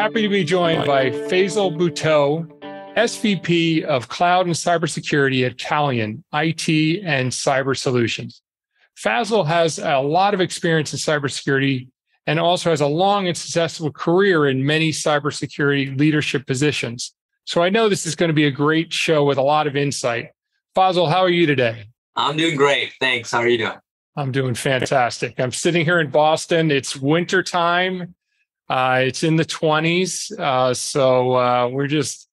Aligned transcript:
happy 0.00 0.22
to 0.22 0.30
be 0.30 0.42
joined 0.42 0.86
by 0.86 1.10
Faisal 1.10 1.76
Bhutto, 1.76 2.48
SVP 2.96 3.82
of 3.84 4.08
Cloud 4.08 4.46
and 4.46 4.54
Cybersecurity 4.54 5.44
at 5.44 5.58
Calian 5.58 6.22
IT 6.32 7.04
and 7.04 7.30
Cyber 7.30 7.76
Solutions. 7.76 8.40
Faisal 8.98 9.46
has 9.46 9.78
a 9.78 9.98
lot 9.98 10.32
of 10.32 10.40
experience 10.40 10.94
in 10.94 10.98
cybersecurity 10.98 11.88
and 12.26 12.40
also 12.40 12.70
has 12.70 12.80
a 12.80 12.86
long 12.86 13.28
and 13.28 13.36
successful 13.36 13.92
career 13.92 14.48
in 14.48 14.64
many 14.64 14.90
cybersecurity 14.90 15.98
leadership 15.98 16.46
positions. 16.46 17.12
So 17.44 17.62
I 17.62 17.68
know 17.68 17.90
this 17.90 18.06
is 18.06 18.14
going 18.14 18.30
to 18.30 18.34
be 18.34 18.46
a 18.46 18.50
great 18.50 18.94
show 18.94 19.24
with 19.24 19.36
a 19.36 19.42
lot 19.42 19.66
of 19.66 19.76
insight. 19.76 20.30
Faisal, 20.74 21.10
how 21.10 21.20
are 21.20 21.28
you 21.28 21.44
today? 21.44 21.84
I'm 22.16 22.38
doing 22.38 22.56
great. 22.56 22.94
Thanks. 23.00 23.32
How 23.32 23.40
are 23.40 23.48
you 23.48 23.58
doing? 23.58 23.78
I'm 24.16 24.32
doing 24.32 24.54
fantastic. 24.54 25.38
I'm 25.38 25.52
sitting 25.52 25.84
here 25.84 26.00
in 26.00 26.08
Boston. 26.08 26.70
It's 26.70 26.96
winter 26.96 27.42
time. 27.42 28.14
Uh, 28.70 29.00
it's 29.02 29.24
in 29.24 29.34
the 29.34 29.44
20s. 29.44 30.30
Uh, 30.38 30.72
so 30.72 31.32
uh, 31.32 31.68
we're 31.68 31.88
just 31.88 32.28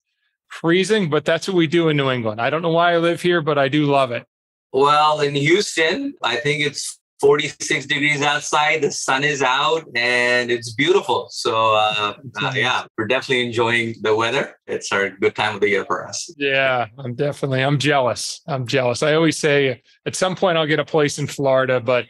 freezing, 0.49 1.09
but 1.09 1.25
that's 1.25 1.47
what 1.47 1.57
we 1.57 1.65
do 1.65 1.89
in 1.89 1.97
New 1.97 2.11
England. 2.11 2.39
I 2.39 2.51
don't 2.51 2.61
know 2.61 2.71
why 2.71 2.93
I 2.93 2.97
live 2.97 3.21
here, 3.21 3.41
but 3.41 3.57
I 3.57 3.67
do 3.67 3.85
love 3.85 4.11
it. 4.11 4.23
Well, 4.71 5.21
in 5.21 5.33
Houston, 5.33 6.13
I 6.21 6.35
think 6.35 6.63
it's 6.63 6.99
46 7.21 7.87
degrees 7.87 8.21
outside. 8.21 8.83
The 8.83 8.91
sun 8.91 9.23
is 9.23 9.41
out 9.41 9.83
and 9.95 10.51
it's 10.51 10.73
beautiful. 10.73 11.27
So, 11.31 11.73
uh, 11.73 12.13
uh, 12.43 12.51
yeah, 12.53 12.85
we're 12.99 13.07
definitely 13.07 13.47
enjoying 13.47 13.95
the 14.01 14.15
weather. 14.15 14.59
It's 14.67 14.91
our 14.91 15.09
good 15.09 15.35
time 15.35 15.55
of 15.55 15.61
the 15.61 15.69
year 15.69 15.85
for 15.85 16.07
us. 16.07 16.31
Yeah, 16.37 16.85
I'm 16.99 17.15
definitely, 17.15 17.63
I'm 17.63 17.79
jealous. 17.79 18.41
I'm 18.45 18.67
jealous. 18.67 19.01
I 19.01 19.15
always 19.15 19.37
say 19.37 19.81
at 20.05 20.15
some 20.15 20.35
point 20.35 20.59
I'll 20.59 20.67
get 20.67 20.79
a 20.79 20.85
place 20.85 21.17
in 21.17 21.25
Florida, 21.25 21.79
but 21.79 22.05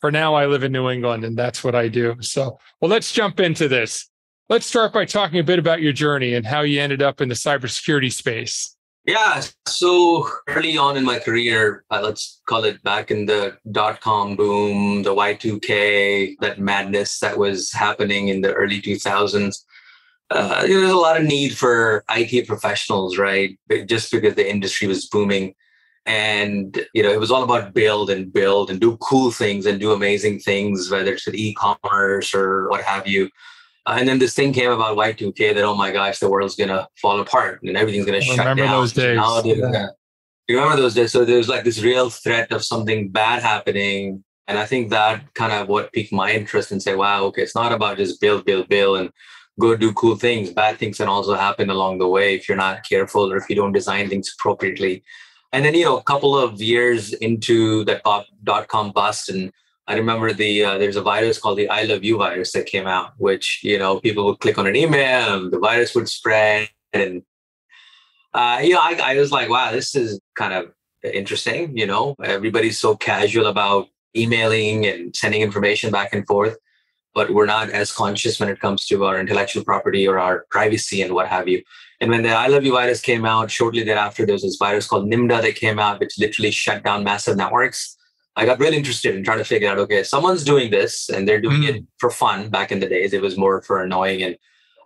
for 0.00 0.10
now 0.10 0.34
I 0.34 0.46
live 0.46 0.64
in 0.64 0.72
New 0.72 0.88
England 0.88 1.24
and 1.24 1.36
that's 1.36 1.62
what 1.64 1.74
I 1.74 1.88
do. 1.88 2.16
So, 2.20 2.58
well, 2.80 2.90
let's 2.90 3.12
jump 3.12 3.40
into 3.40 3.68
this. 3.68 4.08
Let's 4.48 4.66
start 4.66 4.92
by 4.92 5.04
talking 5.04 5.40
a 5.40 5.44
bit 5.44 5.58
about 5.58 5.82
your 5.82 5.92
journey 5.92 6.34
and 6.34 6.46
how 6.46 6.62
you 6.62 6.80
ended 6.80 7.02
up 7.02 7.20
in 7.20 7.28
the 7.28 7.34
cybersecurity 7.34 8.12
space. 8.12 8.74
Yeah. 9.04 9.42
So 9.66 10.28
early 10.48 10.76
on 10.76 10.98
in 10.98 11.04
my 11.04 11.18
career, 11.18 11.84
uh, 11.90 12.00
let's 12.02 12.42
call 12.46 12.64
it 12.64 12.82
back 12.82 13.10
in 13.10 13.24
the 13.24 13.56
dot 13.72 14.02
com 14.02 14.36
boom, 14.36 15.02
the 15.02 15.14
Y2K, 15.14 16.36
that 16.40 16.58
madness 16.58 17.18
that 17.20 17.38
was 17.38 17.72
happening 17.72 18.28
in 18.28 18.42
the 18.42 18.52
early 18.52 18.82
2000s. 18.82 19.64
Uh, 20.30 20.66
there 20.66 20.80
was 20.80 20.90
a 20.90 20.96
lot 20.96 21.18
of 21.18 21.26
need 21.26 21.56
for 21.56 22.04
IT 22.10 22.46
professionals, 22.46 23.16
right? 23.16 23.58
Just 23.86 24.12
because 24.12 24.34
the 24.34 24.48
industry 24.48 24.86
was 24.86 25.06
booming. 25.06 25.54
And, 26.08 26.80
you 26.94 27.02
know, 27.02 27.10
it 27.10 27.20
was 27.20 27.30
all 27.30 27.42
about 27.42 27.74
build 27.74 28.08
and 28.08 28.32
build 28.32 28.70
and 28.70 28.80
do 28.80 28.96
cool 28.96 29.30
things 29.30 29.66
and 29.66 29.78
do 29.78 29.92
amazing 29.92 30.38
things, 30.40 30.90
whether 30.90 31.12
it's 31.12 31.26
with 31.26 31.34
e-commerce 31.34 32.34
or 32.34 32.70
what 32.70 32.80
have 32.82 33.06
you. 33.06 33.28
Uh, 33.84 33.96
and 33.98 34.08
then 34.08 34.18
this 34.18 34.34
thing 34.34 34.54
came 34.54 34.70
about 34.70 34.96
Y2K 34.96 35.54
that, 35.54 35.64
oh 35.64 35.74
my 35.74 35.90
gosh, 35.92 36.18
the 36.18 36.30
world's 36.30 36.56
going 36.56 36.70
to 36.70 36.88
fall 37.00 37.20
apart 37.20 37.62
and 37.62 37.76
everything's 37.76 38.06
going 38.06 38.18
to 38.18 38.24
shut 38.26 38.38
remember 38.38 38.64
down. 38.64 38.72
those 38.80 38.94
days. 38.94 39.16
Now 39.16 39.42
Yeah. 39.44 39.54
gonna- 39.60 39.92
you 40.48 40.56
remember 40.58 40.80
those 40.80 40.94
days? 40.94 41.12
So 41.12 41.26
there's 41.26 41.46
like 41.48 41.64
this 41.64 41.82
real 41.82 42.08
threat 42.08 42.50
of 42.52 42.64
something 42.64 43.10
bad 43.10 43.42
happening. 43.42 44.24
And 44.46 44.58
I 44.58 44.64
think 44.64 44.88
that 44.88 45.34
kind 45.34 45.52
of 45.52 45.68
what 45.68 45.92
piqued 45.92 46.10
my 46.14 46.32
interest 46.32 46.72
and 46.72 46.82
say, 46.82 46.94
wow, 46.94 47.24
okay, 47.24 47.42
it's 47.42 47.54
not 47.54 47.70
about 47.70 47.98
just 47.98 48.18
build, 48.18 48.46
build, 48.46 48.66
build 48.70 48.98
and 49.00 49.10
go 49.60 49.76
do 49.76 49.92
cool 49.92 50.16
things. 50.16 50.48
Bad 50.48 50.78
things 50.78 50.96
can 50.96 51.08
also 51.08 51.34
happen 51.34 51.68
along 51.68 51.98
the 51.98 52.08
way 52.08 52.34
if 52.34 52.48
you're 52.48 52.56
not 52.56 52.88
careful 52.88 53.30
or 53.30 53.36
if 53.36 53.50
you 53.50 53.56
don't 53.56 53.72
design 53.72 54.08
things 54.08 54.34
appropriately. 54.38 55.04
And 55.52 55.64
then, 55.64 55.74
you 55.74 55.84
know, 55.84 55.96
a 55.96 56.02
couple 56.02 56.38
of 56.38 56.60
years 56.60 57.12
into 57.14 57.84
that 57.84 58.02
dot 58.44 58.68
com 58.68 58.92
bust 58.92 59.30
and 59.30 59.52
I 59.88 59.94
remember 59.94 60.34
the 60.34 60.64
uh, 60.64 60.78
there's 60.78 60.96
a 60.96 61.02
virus 61.02 61.38
called 61.38 61.56
the 61.56 61.68
I 61.70 61.84
love 61.84 62.04
you 62.04 62.18
virus 62.18 62.52
that 62.52 62.66
came 62.66 62.86
out, 62.86 63.12
which 63.16 63.60
you 63.62 63.78
know 63.78 64.00
people 64.00 64.26
would 64.26 64.38
click 64.38 64.58
on 64.58 64.66
an 64.66 64.76
email 64.76 65.34
and 65.34 65.50
the 65.50 65.58
virus 65.58 65.94
would 65.94 66.10
spread, 66.10 66.68
and 66.92 67.22
uh, 68.34 68.60
you 68.62 68.74
know 68.74 68.80
I, 68.80 69.00
I 69.02 69.18
was 69.18 69.32
like, 69.32 69.48
wow, 69.48 69.72
this 69.72 69.94
is 69.94 70.20
kind 70.36 70.52
of 70.52 70.72
interesting. 71.02 71.74
You 71.74 71.86
know, 71.86 72.16
everybody's 72.22 72.78
so 72.78 72.96
casual 72.96 73.46
about 73.46 73.88
emailing 74.14 74.84
and 74.84 75.16
sending 75.16 75.40
information 75.40 75.90
back 75.90 76.12
and 76.12 76.26
forth, 76.26 76.58
but 77.14 77.30
we're 77.30 77.46
not 77.46 77.70
as 77.70 77.90
conscious 77.90 78.38
when 78.38 78.50
it 78.50 78.60
comes 78.60 78.84
to 78.88 79.06
our 79.06 79.18
intellectual 79.18 79.64
property 79.64 80.06
or 80.06 80.18
our 80.18 80.44
privacy 80.50 81.00
and 81.00 81.14
what 81.14 81.28
have 81.28 81.48
you. 81.48 81.62
And 82.00 82.10
when 82.10 82.22
the 82.22 82.30
I 82.30 82.46
love 82.46 82.64
you 82.64 82.72
virus 82.72 83.00
came 83.00 83.24
out, 83.24 83.50
shortly 83.50 83.82
thereafter, 83.82 84.24
there 84.24 84.34
was 84.34 84.42
this 84.42 84.56
virus 84.56 84.86
called 84.86 85.10
Nimda 85.10 85.42
that 85.42 85.56
came 85.56 85.78
out, 85.78 85.98
which 85.98 86.18
literally 86.18 86.50
shut 86.52 86.84
down 86.84 87.02
massive 87.04 87.36
networks. 87.36 87.96
I 88.36 88.46
got 88.46 88.60
really 88.60 88.76
interested 88.76 89.16
in 89.16 89.24
trying 89.24 89.38
to 89.38 89.44
figure 89.44 89.68
out 89.68 89.78
okay, 89.78 90.04
someone's 90.04 90.44
doing 90.44 90.70
this 90.70 91.08
and 91.08 91.26
they're 91.26 91.40
doing 91.40 91.62
Mm. 91.62 91.68
it 91.70 91.84
for 91.98 92.10
fun. 92.10 92.50
Back 92.50 92.70
in 92.70 92.78
the 92.78 92.86
days, 92.88 93.12
it 93.12 93.20
was 93.20 93.36
more 93.36 93.62
for 93.62 93.82
annoying. 93.82 94.22
And 94.22 94.36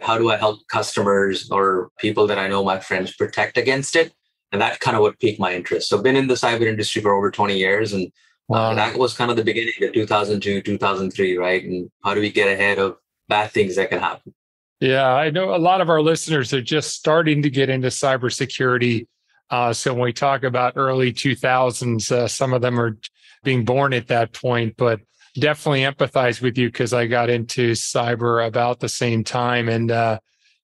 how 0.00 0.16
do 0.16 0.30
I 0.30 0.36
help 0.38 0.66
customers 0.68 1.50
or 1.50 1.90
people 1.98 2.26
that 2.28 2.38
I 2.38 2.48
know, 2.48 2.64
my 2.64 2.80
friends, 2.80 3.14
protect 3.14 3.58
against 3.58 3.94
it? 3.94 4.12
And 4.50 4.60
that 4.62 4.80
kind 4.80 4.96
of 4.96 5.02
what 5.02 5.18
piqued 5.18 5.38
my 5.40 5.54
interest. 5.54 5.88
So, 5.90 5.98
I've 5.98 6.02
been 6.02 6.16
in 6.16 6.28
the 6.28 6.34
cyber 6.34 6.66
industry 6.66 7.02
for 7.02 7.14
over 7.14 7.30
20 7.30 7.56
years. 7.58 7.92
And 7.92 8.10
uh, 8.52 8.74
that 8.74 8.96
was 8.96 9.14
kind 9.14 9.30
of 9.30 9.36
the 9.36 9.44
beginning 9.44 9.74
of 9.82 9.92
2002, 9.92 10.62
2003, 10.62 11.36
right? 11.38 11.62
And 11.62 11.90
how 12.04 12.14
do 12.14 12.20
we 12.20 12.30
get 12.32 12.48
ahead 12.48 12.78
of 12.78 12.96
bad 13.28 13.50
things 13.50 13.76
that 13.76 13.90
can 13.90 13.98
happen? 14.00 14.34
Yeah, 14.82 15.14
I 15.14 15.30
know 15.30 15.54
a 15.54 15.58
lot 15.58 15.80
of 15.80 15.88
our 15.88 16.02
listeners 16.02 16.52
are 16.52 16.60
just 16.60 16.90
starting 16.90 17.42
to 17.42 17.50
get 17.50 17.68
into 17.68 17.86
cybersecurity. 17.86 19.06
Uh, 19.48 19.72
so 19.72 19.94
when 19.94 20.02
we 20.02 20.12
talk 20.12 20.42
about 20.42 20.72
early 20.74 21.12
2000s, 21.12 22.10
uh, 22.10 22.26
some 22.26 22.52
of 22.52 22.62
them 22.62 22.80
are 22.80 22.98
being 23.44 23.64
born 23.64 23.92
at 23.92 24.08
that 24.08 24.32
point, 24.32 24.74
but 24.76 24.98
definitely 25.38 25.82
empathize 25.82 26.42
with 26.42 26.58
you 26.58 26.66
because 26.66 26.92
I 26.92 27.06
got 27.06 27.30
into 27.30 27.74
cyber 27.74 28.44
about 28.44 28.80
the 28.80 28.88
same 28.88 29.22
time. 29.22 29.68
And, 29.68 29.92
uh, 29.92 30.18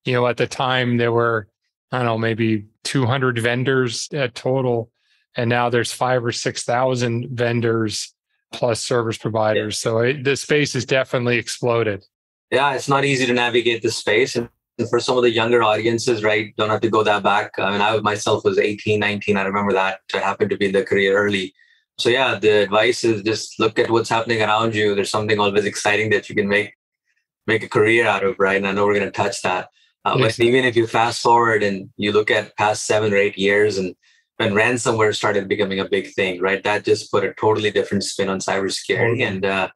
you 0.04 0.14
know, 0.14 0.26
at 0.26 0.36
the 0.36 0.48
time 0.48 0.96
there 0.96 1.12
were, 1.12 1.46
I 1.92 1.98
don't 1.98 2.06
know, 2.06 2.18
maybe 2.18 2.66
200 2.82 3.38
vendors 3.38 4.08
at 4.12 4.34
total. 4.34 4.90
And 5.36 5.48
now 5.48 5.70
there's 5.70 5.92
five 5.92 6.24
or 6.24 6.32
6,000 6.32 7.28
vendors 7.30 8.12
plus 8.52 8.82
service 8.82 9.16
providers. 9.16 9.78
So 9.78 9.98
it, 9.98 10.24
the 10.24 10.36
space 10.36 10.72
has 10.72 10.84
definitely 10.84 11.38
exploded. 11.38 12.02
Yeah, 12.50 12.72
it's 12.74 12.88
not 12.88 13.04
easy 13.04 13.26
to 13.26 13.32
navigate 13.32 13.82
this 13.82 13.96
space. 13.96 14.36
And 14.36 14.48
for 14.88 15.00
some 15.00 15.16
of 15.16 15.22
the 15.22 15.30
younger 15.30 15.62
audiences, 15.62 16.22
right, 16.22 16.54
don't 16.56 16.70
have 16.70 16.80
to 16.82 16.90
go 16.90 17.02
that 17.02 17.22
back. 17.22 17.52
I 17.58 17.72
mean, 17.72 17.80
I 17.80 17.98
myself 18.00 18.44
was 18.44 18.58
18, 18.58 19.00
19. 19.00 19.36
I 19.36 19.42
remember 19.42 19.72
that. 19.72 20.00
I 20.14 20.18
happened 20.18 20.50
to 20.50 20.56
be 20.56 20.66
in 20.66 20.72
the 20.72 20.84
career 20.84 21.16
early. 21.16 21.52
So 21.98 22.10
yeah, 22.10 22.38
the 22.38 22.62
advice 22.62 23.02
is 23.02 23.22
just 23.22 23.58
look 23.58 23.78
at 23.78 23.90
what's 23.90 24.08
happening 24.08 24.40
around 24.40 24.74
you. 24.74 24.94
There's 24.94 25.10
something 25.10 25.40
always 25.40 25.64
exciting 25.64 26.10
that 26.10 26.28
you 26.28 26.34
can 26.34 26.48
make 26.48 26.74
make 27.48 27.62
a 27.62 27.68
career 27.68 28.06
out 28.06 28.22
of, 28.22 28.38
right? 28.38 28.56
And 28.56 28.68
I 28.68 28.72
know 28.72 28.86
we're 28.86 28.94
going 28.94 29.06
to 29.06 29.10
touch 29.10 29.42
that. 29.42 29.68
Uh, 30.04 30.16
but 30.18 30.38
even 30.38 30.64
if 30.64 30.76
you 30.76 30.86
fast 30.86 31.22
forward 31.22 31.62
and 31.62 31.90
you 31.96 32.12
look 32.12 32.30
at 32.30 32.56
past 32.56 32.86
seven 32.86 33.12
or 33.12 33.16
eight 33.16 33.36
years 33.36 33.78
and 33.78 33.96
when 34.36 34.52
ransomware 34.52 35.14
started 35.14 35.48
becoming 35.48 35.80
a 35.80 35.88
big 35.88 36.12
thing, 36.12 36.40
right? 36.40 36.62
That 36.62 36.84
just 36.84 37.10
put 37.10 37.24
a 37.24 37.34
totally 37.34 37.70
different 37.70 38.04
spin 38.04 38.28
on 38.28 38.38
cybersecurity. 38.38 39.18
Totally. 39.18 39.22
And 39.22 39.44
uh, 39.44 39.68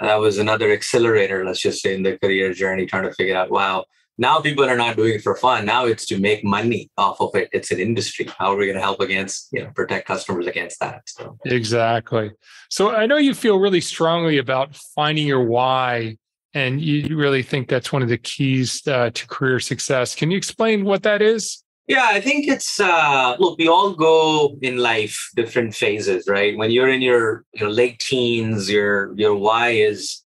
that 0.00 0.16
was 0.16 0.38
another 0.38 0.72
accelerator, 0.72 1.44
let's 1.44 1.60
just 1.60 1.82
say, 1.82 1.94
in 1.94 2.02
the 2.02 2.18
career 2.18 2.52
journey, 2.52 2.86
trying 2.86 3.04
to 3.04 3.12
figure 3.12 3.36
out, 3.36 3.50
wow, 3.50 3.84
now 4.18 4.38
people 4.40 4.64
are 4.64 4.76
not 4.76 4.96
doing 4.96 5.14
it 5.14 5.22
for 5.22 5.34
fun. 5.34 5.64
Now 5.64 5.86
it's 5.86 6.06
to 6.06 6.18
make 6.18 6.44
money 6.44 6.90
off 6.98 7.20
of 7.20 7.34
it. 7.34 7.48
It's 7.52 7.70
an 7.70 7.80
industry. 7.80 8.28
How 8.38 8.52
are 8.52 8.56
we 8.56 8.66
going 8.66 8.76
to 8.76 8.82
help 8.82 9.00
against, 9.00 9.48
you 9.50 9.64
know, 9.64 9.70
protect 9.74 10.06
customers 10.06 10.46
against 10.46 10.78
that? 10.80 11.02
So 11.06 11.38
Exactly. 11.46 12.32
So 12.68 12.94
I 12.94 13.06
know 13.06 13.16
you 13.16 13.34
feel 13.34 13.58
really 13.58 13.80
strongly 13.80 14.38
about 14.38 14.76
finding 14.94 15.26
your 15.26 15.44
why, 15.44 16.18
and 16.52 16.80
you 16.80 17.16
really 17.16 17.42
think 17.42 17.68
that's 17.68 17.92
one 17.92 18.02
of 18.02 18.08
the 18.08 18.18
keys 18.18 18.86
uh, 18.86 19.10
to 19.10 19.26
career 19.26 19.60
success. 19.60 20.14
Can 20.14 20.30
you 20.30 20.36
explain 20.36 20.84
what 20.84 21.02
that 21.04 21.22
is? 21.22 21.62
Yeah, 21.90 22.06
I 22.06 22.20
think 22.20 22.46
it's 22.46 22.78
uh 22.78 23.34
look, 23.40 23.58
we 23.58 23.66
all 23.66 23.92
go 23.94 24.56
in 24.62 24.76
life 24.76 25.28
different 25.34 25.74
phases, 25.74 26.28
right? 26.28 26.56
When 26.56 26.70
you're 26.70 26.88
in 26.88 27.02
your 27.02 27.44
your 27.52 27.68
late 27.68 27.98
teens, 27.98 28.70
your 28.70 29.12
your 29.18 29.34
why 29.34 29.70
is 29.70 30.22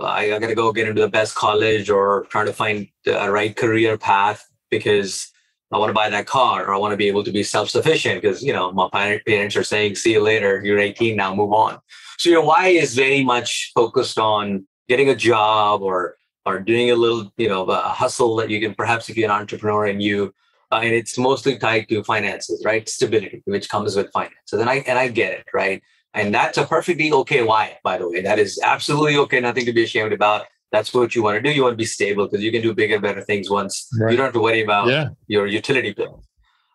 I, 0.00 0.32
I 0.32 0.38
gotta 0.38 0.54
go 0.54 0.72
get 0.72 0.88
into 0.88 1.02
the 1.02 1.10
best 1.10 1.34
college 1.34 1.90
or 1.90 2.24
trying 2.30 2.46
to 2.46 2.54
find 2.54 2.88
a 3.06 3.30
right 3.30 3.54
career 3.54 3.98
path 3.98 4.42
because 4.70 5.30
I 5.70 5.76
want 5.76 5.90
to 5.90 6.00
buy 6.02 6.08
that 6.08 6.24
car 6.26 6.64
or 6.64 6.74
I 6.74 6.78
want 6.78 6.92
to 6.92 6.96
be 6.96 7.08
able 7.08 7.24
to 7.24 7.32
be 7.38 7.42
self-sufficient 7.42 8.22
because 8.22 8.42
you 8.42 8.54
know 8.54 8.72
my 8.72 9.20
parents 9.26 9.54
are 9.54 9.64
saying, 9.64 9.96
see 9.96 10.12
you 10.14 10.22
later, 10.22 10.62
you're 10.64 10.78
18 10.78 11.14
now, 11.14 11.34
move 11.34 11.52
on. 11.52 11.78
So 12.16 12.30
your 12.30 12.42
why 12.42 12.68
is 12.68 12.94
very 12.94 13.22
much 13.22 13.70
focused 13.74 14.18
on 14.18 14.66
getting 14.88 15.10
a 15.10 15.14
job 15.14 15.82
or 15.82 16.16
or 16.46 16.58
doing 16.58 16.90
a 16.90 16.96
little, 16.96 17.30
you 17.36 17.50
know, 17.50 17.64
a 17.66 17.80
hustle 18.02 18.34
that 18.36 18.48
you 18.48 18.60
can 18.62 18.74
perhaps 18.74 19.10
if 19.10 19.16
you're 19.18 19.30
an 19.30 19.40
entrepreneur 19.42 19.84
and 19.84 20.02
you 20.02 20.32
uh, 20.72 20.80
and 20.82 20.92
it's 20.94 21.18
mostly 21.18 21.58
tied 21.58 21.88
to 21.90 22.02
finances, 22.02 22.62
right? 22.64 22.88
Stability, 22.88 23.42
which 23.44 23.68
comes 23.68 23.94
with 23.94 24.10
finances, 24.12 24.58
and 24.60 24.68
I 24.68 24.76
and 24.88 24.98
I 24.98 25.08
get 25.08 25.32
it, 25.32 25.46
right? 25.52 25.82
And 26.14 26.34
that's 26.34 26.58
a 26.58 26.64
perfectly 26.64 27.12
okay 27.12 27.42
why, 27.42 27.78
by 27.84 27.98
the 27.98 28.08
way. 28.08 28.20
That 28.22 28.38
is 28.38 28.58
absolutely 28.62 29.16
okay, 29.18 29.40
nothing 29.40 29.66
to 29.66 29.72
be 29.72 29.84
ashamed 29.84 30.12
about. 30.12 30.46
That's 30.70 30.92
what 30.94 31.14
you 31.14 31.22
want 31.22 31.36
to 31.36 31.42
do. 31.42 31.50
You 31.54 31.62
want 31.62 31.74
to 31.74 31.76
be 31.76 31.84
stable 31.84 32.26
because 32.26 32.42
you 32.42 32.50
can 32.50 32.62
do 32.62 32.74
bigger, 32.74 32.98
better 32.98 33.20
things 33.20 33.50
once. 33.50 33.88
Right. 34.00 34.10
You 34.10 34.16
don't 34.16 34.24
have 34.26 34.34
to 34.34 34.40
worry 34.40 34.62
about 34.62 34.88
Yeah. 34.88 35.08
your 35.26 35.46
utility 35.46 35.92
bill. 35.92 36.22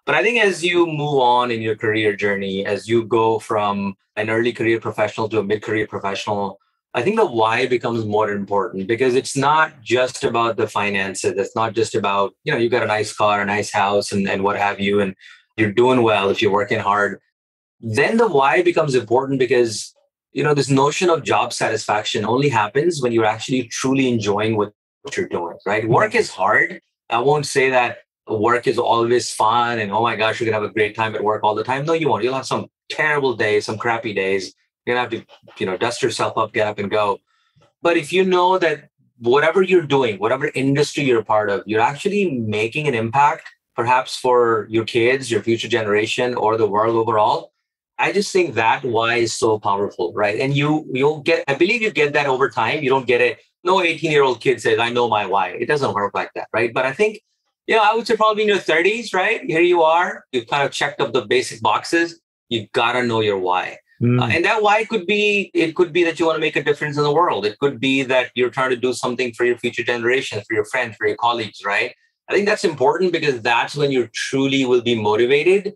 But 0.05 0.15
I 0.15 0.21
think 0.23 0.39
as 0.39 0.63
you 0.63 0.85
move 0.87 1.19
on 1.19 1.51
in 1.51 1.61
your 1.61 1.75
career 1.75 2.15
journey, 2.15 2.65
as 2.65 2.87
you 2.87 3.03
go 3.05 3.39
from 3.39 3.95
an 4.15 4.29
early 4.29 4.53
career 4.53 4.79
professional 4.79 5.27
to 5.29 5.39
a 5.39 5.43
mid 5.43 5.61
career 5.61 5.85
professional, 5.87 6.59
I 6.97 7.03
think 7.03 7.17
the 7.17 7.27
why 7.27 7.67
becomes 7.67 8.05
more 8.05 8.31
important 8.31 8.87
because 8.87 9.13
it's 9.13 9.37
not 9.37 9.83
just 9.83 10.23
about 10.23 10.57
the 10.57 10.67
finances. 10.67 11.33
It's 11.37 11.55
not 11.55 11.75
just 11.75 11.93
about, 11.93 12.33
you 12.43 12.51
know, 12.51 12.57
you 12.57 12.69
got 12.71 12.81
a 12.81 12.87
nice 12.87 13.13
car, 13.13 13.39
a 13.39 13.45
nice 13.45 13.71
house, 13.71 14.11
and, 14.11 14.27
and 14.27 14.43
what 14.43 14.57
have 14.57 14.79
you, 14.79 14.99
and 14.99 15.13
you're 15.57 15.71
doing 15.71 16.01
well 16.01 16.31
if 16.31 16.41
you're 16.41 16.51
working 16.51 16.79
hard. 16.79 17.19
Then 17.79 18.17
the 18.17 18.27
why 18.27 18.63
becomes 18.63 18.95
important 18.95 19.37
because, 19.37 19.93
you 20.31 20.43
know, 20.43 20.55
this 20.55 20.71
notion 20.71 21.11
of 21.11 21.21
job 21.21 21.53
satisfaction 21.53 22.25
only 22.25 22.49
happens 22.49 22.99
when 22.99 23.11
you're 23.11 23.25
actually 23.25 23.65
truly 23.67 24.07
enjoying 24.11 24.57
what 24.57 24.73
you're 25.15 25.27
doing, 25.27 25.55
right? 25.67 25.83
Mm-hmm. 25.83 25.93
Work 25.93 26.15
is 26.15 26.31
hard. 26.31 26.81
I 27.11 27.19
won't 27.19 27.45
say 27.45 27.69
that 27.69 27.99
work 28.27 28.65
is 28.65 28.79
always 28.79 29.31
fun 29.31 29.77
and, 29.77 29.91
oh 29.91 30.01
my 30.01 30.15
gosh, 30.15 30.39
you're 30.39 30.49
going 30.49 30.59
to 30.59 30.61
have 30.63 30.71
a 30.71 30.73
great 30.73 30.95
time 30.95 31.13
at 31.13 31.23
work 31.23 31.43
all 31.43 31.53
the 31.53 31.63
time. 31.63 31.85
No, 31.85 31.93
you 31.93 32.09
won't. 32.09 32.23
You'll 32.23 32.33
have 32.33 32.47
some 32.47 32.65
terrible 32.89 33.35
days, 33.35 33.65
some 33.65 33.77
crappy 33.77 34.15
days 34.15 34.55
you're 34.87 34.95
gonna 34.95 35.09
have 35.09 35.11
to, 35.11 35.25
you 35.59 35.65
know, 35.65 35.77
dust 35.77 36.01
yourself 36.01 36.37
up, 36.37 36.53
get 36.53 36.67
up 36.67 36.79
and 36.79 36.89
go. 36.89 37.19
But 37.81 37.97
if 37.97 38.13
you 38.13 38.23
know 38.23 38.57
that 38.57 38.89
whatever 39.19 39.61
you're 39.61 39.81
doing, 39.81 40.17
whatever 40.17 40.49
industry 40.55 41.03
you're 41.03 41.19
a 41.19 41.25
part 41.25 41.49
of, 41.49 41.63
you're 41.65 41.81
actually 41.81 42.39
making 42.39 42.87
an 42.87 42.93
impact, 42.93 43.49
perhaps 43.75 44.17
for 44.17 44.65
your 44.69 44.85
kids, 44.85 45.29
your 45.29 45.43
future 45.43 45.67
generation, 45.67 46.35
or 46.35 46.57
the 46.57 46.67
world 46.67 46.95
overall. 46.95 47.51
I 47.99 48.11
just 48.11 48.31
think 48.31 48.53
that 48.55 48.85
why 48.85 49.15
is 49.15 49.33
so 49.33 49.59
powerful, 49.59 50.13
right? 50.13 50.39
And 50.39 50.55
you 50.55 50.87
you'll 50.93 51.21
get, 51.21 51.43
I 51.47 51.55
believe 51.55 51.81
you 51.81 51.91
get 51.91 52.13
that 52.13 52.27
over 52.27 52.49
time. 52.49 52.83
You 52.83 52.89
don't 52.89 53.07
get 53.07 53.21
it. 53.21 53.39
No 53.63 53.81
18 53.81 54.11
year 54.11 54.23
old 54.23 54.39
kid 54.39 54.61
says, 54.61 54.79
I 54.79 54.89
know 54.89 55.09
my 55.09 55.25
why. 55.25 55.49
It 55.49 55.65
doesn't 55.65 55.93
work 55.93 56.13
like 56.13 56.31
that, 56.35 56.47
right? 56.53 56.73
But 56.73 56.85
I 56.85 56.93
think, 56.93 57.21
you 57.65 57.75
know, 57.75 57.83
I 57.83 57.93
would 57.93 58.07
say 58.07 58.15
probably 58.15 58.43
in 58.43 58.49
your 58.49 58.59
30s, 58.59 59.13
right? 59.13 59.41
Here 59.43 59.61
you 59.61 59.81
are. 59.81 60.23
You've 60.31 60.47
kind 60.47 60.63
of 60.63 60.71
checked 60.71 61.01
up 61.01 61.11
the 61.11 61.25
basic 61.25 61.61
boxes. 61.61 62.21
You 62.49 62.67
gotta 62.71 63.03
know 63.03 63.19
your 63.19 63.39
why. 63.39 63.79
Mm. 64.01 64.21
Uh, 64.21 64.27
and 64.27 64.45
that 64.45 64.61
why 64.61 64.85
could 64.85 65.07
be 65.07 65.49
it 65.53 65.75
could 65.75 65.91
be 65.91 66.03
that 66.03 66.19
you 66.19 66.25
want 66.25 66.35
to 66.35 66.41
make 66.41 66.55
a 66.55 66.63
difference 66.63 66.97
in 66.97 67.03
the 67.03 67.11
world. 67.11 67.45
It 67.45 67.57
could 67.59 67.79
be 67.79 68.03
that 68.03 68.31
you're 68.35 68.49
trying 68.49 68.69
to 68.69 68.75
do 68.75 68.93
something 68.93 69.33
for 69.33 69.43
your 69.43 69.57
future 69.57 69.83
generations, 69.83 70.43
for 70.47 70.53
your 70.53 70.65
friends, 70.65 70.95
for 70.95 71.07
your 71.07 71.17
colleagues, 71.17 71.63
right? 71.65 71.95
I 72.29 72.33
think 72.33 72.47
that's 72.47 72.63
important 72.63 73.11
because 73.11 73.41
that's 73.41 73.75
when 73.75 73.91
you 73.91 74.07
truly 74.13 74.65
will 74.65 74.81
be 74.81 75.01
motivated 75.01 75.75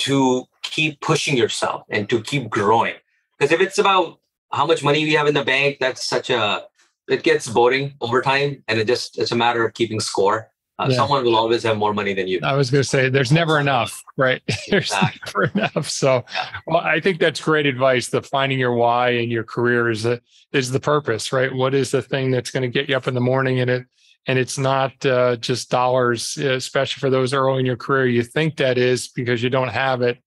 to 0.00 0.44
keep 0.62 1.00
pushing 1.00 1.36
yourself 1.36 1.82
and 1.90 2.08
to 2.08 2.22
keep 2.22 2.48
growing. 2.48 2.94
Because 3.38 3.52
if 3.52 3.60
it's 3.60 3.78
about 3.78 4.20
how 4.52 4.64
much 4.64 4.82
money 4.82 5.04
we 5.04 5.12
have 5.14 5.26
in 5.26 5.34
the 5.34 5.44
bank, 5.44 5.78
that's 5.80 6.08
such 6.08 6.30
a 6.30 6.64
it 7.08 7.22
gets 7.22 7.48
boring 7.48 7.94
over 8.00 8.20
time 8.20 8.62
and 8.68 8.78
it 8.78 8.86
just 8.86 9.18
it's 9.18 9.32
a 9.32 9.36
matter 9.36 9.66
of 9.66 9.74
keeping 9.74 10.00
score. 10.00 10.50
Uh, 10.78 10.86
yeah. 10.88 10.96
Someone 10.96 11.24
will 11.24 11.36
always 11.36 11.64
have 11.64 11.76
more 11.76 11.92
money 11.92 12.14
than 12.14 12.28
you. 12.28 12.38
I 12.44 12.54
was 12.54 12.70
going 12.70 12.82
to 12.82 12.88
say, 12.88 13.08
there's 13.08 13.32
never 13.32 13.58
enough, 13.58 14.02
right? 14.16 14.40
there's 14.68 14.92
exactly. 14.92 15.20
never 15.26 15.44
enough. 15.58 15.88
So, 15.90 16.24
well, 16.66 16.78
I 16.78 17.00
think 17.00 17.18
that's 17.18 17.40
great 17.40 17.66
advice. 17.66 18.08
The 18.08 18.22
finding 18.22 18.60
your 18.60 18.74
why 18.74 19.10
in 19.10 19.28
your 19.30 19.42
career 19.42 19.90
is 19.90 20.06
a, 20.06 20.20
is 20.52 20.70
the 20.70 20.78
purpose, 20.78 21.32
right? 21.32 21.52
What 21.52 21.74
is 21.74 21.90
the 21.90 22.02
thing 22.02 22.30
that's 22.30 22.52
going 22.52 22.62
to 22.62 22.68
get 22.68 22.88
you 22.88 22.96
up 22.96 23.08
in 23.08 23.14
the 23.14 23.20
morning? 23.20 23.58
And 23.58 23.70
it 23.70 23.86
and 24.28 24.38
it's 24.38 24.58
not 24.58 25.04
uh, 25.06 25.36
just 25.36 25.70
dollars, 25.70 26.36
especially 26.36 27.00
for 27.00 27.08
those 27.08 27.32
early 27.32 27.60
in 27.60 27.66
your 27.66 27.76
career. 27.76 28.06
You 28.06 28.22
think 28.22 28.58
that 28.58 28.76
is 28.76 29.08
because 29.08 29.42
you 29.42 29.48
don't 29.48 29.68
have 29.68 30.02
it, 30.02 30.18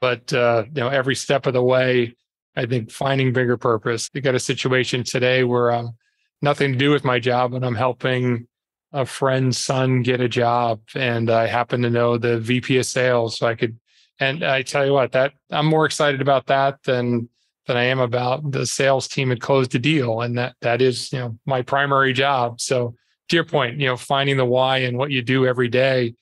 but 0.00 0.32
uh, 0.32 0.64
you 0.66 0.80
know 0.80 0.88
every 0.88 1.14
step 1.14 1.46
of 1.46 1.54
the 1.54 1.62
way. 1.62 2.16
I 2.56 2.66
think 2.66 2.90
finding 2.90 3.32
bigger 3.32 3.56
purpose. 3.56 4.10
You 4.14 4.20
got 4.20 4.34
a 4.34 4.40
situation 4.40 5.04
today 5.04 5.44
where 5.44 5.70
um, 5.72 5.94
nothing 6.42 6.72
to 6.72 6.78
do 6.78 6.90
with 6.90 7.04
my 7.04 7.18
job, 7.18 7.54
and 7.54 7.64
I'm 7.64 7.74
helping 7.74 8.48
a 8.96 9.04
friend's 9.04 9.58
son 9.58 10.00
get 10.00 10.22
a 10.22 10.28
job 10.28 10.80
and 10.94 11.30
I 11.30 11.46
happen 11.46 11.82
to 11.82 11.90
know 11.90 12.16
the 12.16 12.40
VP 12.40 12.78
of 12.78 12.86
sales. 12.86 13.36
So 13.36 13.46
I 13.46 13.54
could, 13.54 13.78
and 14.18 14.42
I 14.42 14.62
tell 14.62 14.86
you 14.86 14.94
what, 14.94 15.12
that 15.12 15.34
I'm 15.50 15.66
more 15.66 15.84
excited 15.84 16.22
about 16.22 16.46
that 16.46 16.82
than 16.84 17.28
than 17.66 17.76
I 17.76 17.84
am 17.84 17.98
about 17.98 18.52
the 18.52 18.64
sales 18.64 19.06
team 19.06 19.28
had 19.28 19.40
closed 19.40 19.74
a 19.74 19.78
deal. 19.78 20.22
And 20.22 20.38
that 20.38 20.54
that 20.62 20.80
is, 20.80 21.12
you 21.12 21.18
know, 21.18 21.38
my 21.44 21.60
primary 21.60 22.14
job. 22.14 22.58
So 22.60 22.94
to 23.28 23.36
your 23.36 23.44
point, 23.44 23.78
you 23.78 23.86
know, 23.86 23.98
finding 23.98 24.38
the 24.38 24.46
why 24.46 24.78
and 24.78 24.96
what 24.96 25.10
you 25.10 25.20
do 25.20 25.46
every 25.46 25.68
day 25.68 26.14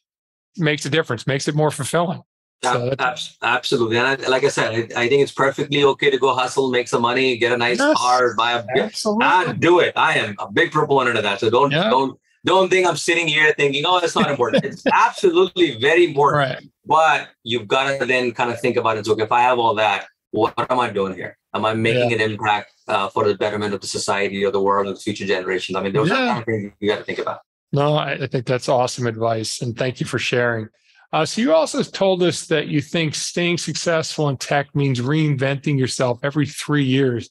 makes 0.56 0.84
a 0.84 0.90
difference, 0.90 1.28
makes 1.28 1.46
it 1.46 1.54
more 1.54 1.70
fulfilling. 1.70 2.22
So 2.62 2.94
absolutely. 3.42 3.98
And 3.98 4.06
I, 4.06 4.28
like 4.28 4.42
I 4.42 4.48
said, 4.48 4.72
I, 4.72 5.02
I, 5.02 5.08
think 5.08 5.22
it's 5.22 5.32
perfectly 5.32 5.84
okay 5.84 6.10
to 6.10 6.18
go 6.18 6.34
hustle, 6.34 6.70
make 6.70 6.88
some 6.88 7.02
money, 7.02 7.36
get 7.36 7.52
a 7.52 7.58
nice 7.58 7.78
yes, 7.78 7.94
car, 7.98 8.34
buy 8.34 8.52
a 8.52 8.64
big, 8.74 8.94
ah, 9.04 9.54
do 9.58 9.80
it. 9.80 9.92
I 9.96 10.14
am 10.18 10.34
a 10.38 10.50
big 10.50 10.72
proponent 10.72 11.18
of 11.18 11.24
that. 11.24 11.40
So 11.40 11.50
don't, 11.50 11.72
yeah. 11.72 11.90
don't, 11.90 12.18
don't 12.44 12.70
think 12.70 12.86
I'm 12.86 12.96
sitting 12.96 13.26
here 13.26 13.52
thinking, 13.56 13.84
oh, 13.86 13.98
it's 13.98 14.14
not 14.14 14.30
important. 14.30 14.64
it's 14.64 14.84
absolutely 14.92 15.78
very 15.78 16.04
important. 16.04 16.38
Right. 16.38 16.68
But 16.86 17.28
you've 17.42 17.66
got 17.66 17.98
to 17.98 18.06
then 18.06 18.32
kind 18.32 18.50
of 18.50 18.60
think 18.60 18.76
about 18.76 18.98
it. 18.98 19.06
So 19.06 19.18
if 19.18 19.32
I 19.32 19.40
have 19.40 19.58
all 19.58 19.74
that, 19.76 20.06
what 20.30 20.54
am 20.70 20.80
I 20.80 20.90
doing 20.90 21.14
here? 21.14 21.38
Am 21.54 21.64
I 21.64 21.74
making 21.74 22.10
yeah. 22.10 22.16
an 22.16 22.32
impact 22.32 22.72
uh, 22.88 23.08
for 23.08 23.26
the 23.26 23.36
betterment 23.36 23.72
of 23.72 23.80
the 23.80 23.86
society 23.86 24.44
or 24.44 24.50
the 24.50 24.60
world 24.60 24.88
of 24.88 24.96
the 24.96 25.00
future 25.00 25.24
generations? 25.24 25.76
I 25.76 25.82
mean, 25.82 25.92
those 25.92 26.08
yeah. 26.08 26.16
are 26.16 26.28
kind 26.28 26.38
of 26.40 26.44
things 26.44 26.72
you 26.80 26.88
got 26.88 26.98
to 26.98 27.04
think 27.04 27.20
about. 27.20 27.40
No, 27.72 27.96
I 27.96 28.26
think 28.26 28.46
that's 28.46 28.68
awesome 28.68 29.06
advice. 29.06 29.62
And 29.62 29.76
thank 29.76 30.00
you 30.00 30.06
for 30.06 30.18
sharing. 30.18 30.68
Uh, 31.12 31.24
so, 31.24 31.40
you 31.40 31.54
also 31.54 31.82
told 31.82 32.24
us 32.24 32.46
that 32.46 32.66
you 32.66 32.80
think 32.80 33.14
staying 33.14 33.58
successful 33.58 34.28
in 34.28 34.36
tech 34.36 34.74
means 34.74 35.00
reinventing 35.00 35.78
yourself 35.78 36.18
every 36.24 36.46
three 36.46 36.84
years. 36.84 37.30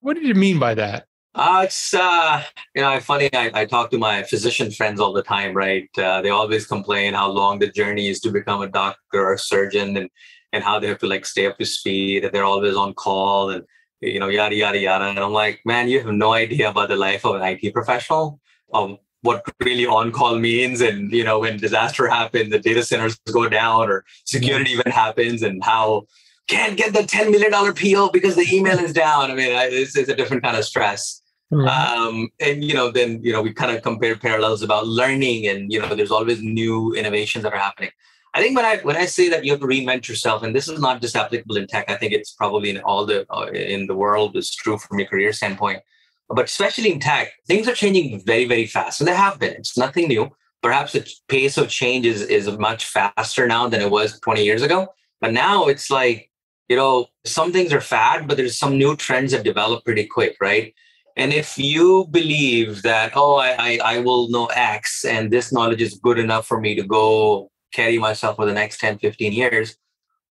What 0.00 0.14
did 0.14 0.24
you 0.24 0.34
mean 0.34 0.58
by 0.58 0.74
that? 0.74 1.06
Uh, 1.34 1.62
it's 1.64 1.94
uh, 1.94 2.42
you 2.74 2.82
know, 2.82 2.98
funny. 3.00 3.30
I, 3.32 3.50
I 3.54 3.64
talk 3.64 3.90
to 3.92 3.98
my 3.98 4.24
physician 4.24 4.70
friends 4.70 4.98
all 5.00 5.12
the 5.12 5.22
time, 5.22 5.54
right? 5.54 5.88
Uh, 5.96 6.20
they 6.22 6.30
always 6.30 6.66
complain 6.66 7.14
how 7.14 7.30
long 7.30 7.60
the 7.60 7.68
journey 7.68 8.08
is 8.08 8.20
to 8.20 8.32
become 8.32 8.62
a 8.62 8.66
doctor 8.66 9.20
or 9.20 9.34
a 9.34 9.38
surgeon, 9.38 9.96
and 9.96 10.10
and 10.52 10.64
how 10.64 10.80
they 10.80 10.88
have 10.88 10.98
to 10.98 11.06
like 11.06 11.24
stay 11.24 11.46
up 11.46 11.56
to 11.58 11.64
speed, 11.64 12.24
that 12.24 12.32
they're 12.32 12.44
always 12.44 12.74
on 12.74 12.94
call, 12.94 13.50
and 13.50 13.62
you 14.00 14.18
know, 14.18 14.28
yada 14.28 14.56
yada 14.56 14.78
yada. 14.78 15.04
And 15.04 15.20
I'm 15.20 15.32
like, 15.32 15.60
man, 15.64 15.88
you 15.88 16.00
have 16.00 16.12
no 16.12 16.32
idea 16.32 16.70
about 16.70 16.88
the 16.88 16.96
life 16.96 17.24
of 17.24 17.36
an 17.36 17.42
IT 17.42 17.72
professional, 17.72 18.40
of 18.72 18.98
what 19.22 19.44
really 19.60 19.86
on 19.86 20.10
call 20.10 20.36
means, 20.36 20.80
and 20.80 21.12
you 21.12 21.22
know, 21.22 21.38
when 21.38 21.58
disaster 21.58 22.08
happens, 22.08 22.50
the 22.50 22.58
data 22.58 22.82
centers 22.82 23.16
go 23.32 23.48
down, 23.48 23.88
or 23.88 24.04
security 24.24 24.72
event 24.72 24.88
happens, 24.92 25.42
and 25.44 25.62
how 25.62 26.06
can't 26.50 26.76
get 26.76 26.92
the 26.92 27.00
$10 27.00 27.30
million 27.30 27.52
PO 27.52 28.10
because 28.10 28.34
the 28.34 28.46
email 28.52 28.78
is 28.78 28.92
down. 28.92 29.30
I 29.30 29.34
mean, 29.34 29.52
it's, 29.52 29.96
it's 29.96 30.08
a 30.08 30.16
different 30.16 30.42
kind 30.42 30.56
of 30.56 30.64
stress. 30.64 31.19
Mm-hmm. 31.52 31.66
Um, 31.66 32.28
and, 32.38 32.62
you 32.62 32.74
know, 32.74 32.90
then, 32.90 33.20
you 33.22 33.32
know, 33.32 33.42
we 33.42 33.52
kind 33.52 33.74
of 33.74 33.82
compare 33.82 34.16
parallels 34.16 34.62
about 34.62 34.86
learning 34.86 35.48
and, 35.48 35.72
you 35.72 35.80
know, 35.80 35.94
there's 35.94 36.12
always 36.12 36.40
new 36.40 36.94
innovations 36.94 37.42
that 37.42 37.52
are 37.52 37.58
happening. 37.58 37.90
I 38.32 38.40
think 38.40 38.56
when 38.56 38.64
I 38.64 38.76
when 38.78 38.96
I 38.96 39.06
say 39.06 39.28
that 39.28 39.44
you 39.44 39.50
have 39.50 39.60
to 39.60 39.66
reinvent 39.66 40.08
yourself, 40.08 40.44
and 40.44 40.54
this 40.54 40.68
is 40.68 40.78
not 40.78 41.00
just 41.00 41.16
applicable 41.16 41.56
in 41.56 41.66
tech, 41.66 41.90
I 41.90 41.96
think 41.96 42.12
it's 42.12 42.32
probably 42.32 42.70
in 42.70 42.78
all 42.82 43.04
the 43.04 43.26
uh, 43.28 43.46
in 43.46 43.88
the 43.88 43.94
world 43.96 44.36
is 44.36 44.54
true 44.54 44.78
from 44.78 45.00
your 45.00 45.08
career 45.08 45.32
standpoint, 45.32 45.80
but 46.28 46.44
especially 46.44 46.92
in 46.92 47.00
tech, 47.00 47.32
things 47.48 47.66
are 47.66 47.74
changing 47.74 48.22
very 48.24 48.44
very 48.44 48.66
fast, 48.66 49.00
and 49.00 49.08
they 49.08 49.16
have 49.16 49.40
been. 49.40 49.54
It's 49.54 49.76
nothing 49.76 50.06
new. 50.06 50.30
Perhaps 50.62 50.92
the 50.92 51.10
pace 51.26 51.58
of 51.58 51.68
change 51.68 52.06
is 52.06 52.22
is 52.22 52.48
much 52.56 52.86
faster 52.86 53.48
now 53.48 53.68
than 53.68 53.80
it 53.80 53.90
was 53.90 54.20
20 54.20 54.44
years 54.44 54.62
ago. 54.62 54.86
But 55.20 55.32
now 55.32 55.66
it's 55.66 55.90
like 55.90 56.30
you 56.68 56.76
know, 56.76 57.08
some 57.24 57.50
things 57.50 57.72
are 57.72 57.80
fad, 57.80 58.28
but 58.28 58.36
there's 58.36 58.56
some 58.56 58.78
new 58.78 58.94
trends 58.94 59.32
that 59.32 59.42
develop 59.42 59.84
pretty 59.84 60.06
quick, 60.06 60.36
right? 60.40 60.72
And 61.16 61.32
if 61.32 61.58
you 61.58 62.06
believe 62.10 62.82
that, 62.82 63.12
oh, 63.14 63.36
I, 63.36 63.50
I, 63.58 63.78
I 63.96 63.98
will 63.98 64.28
know 64.30 64.46
X 64.46 65.04
and 65.04 65.30
this 65.30 65.52
knowledge 65.52 65.82
is 65.82 65.98
good 65.98 66.18
enough 66.18 66.46
for 66.46 66.60
me 66.60 66.74
to 66.74 66.82
go 66.82 67.50
carry 67.72 67.98
myself 67.98 68.36
for 68.36 68.46
the 68.46 68.52
next 68.52 68.80
10, 68.80 68.98
15 68.98 69.32
years, 69.32 69.76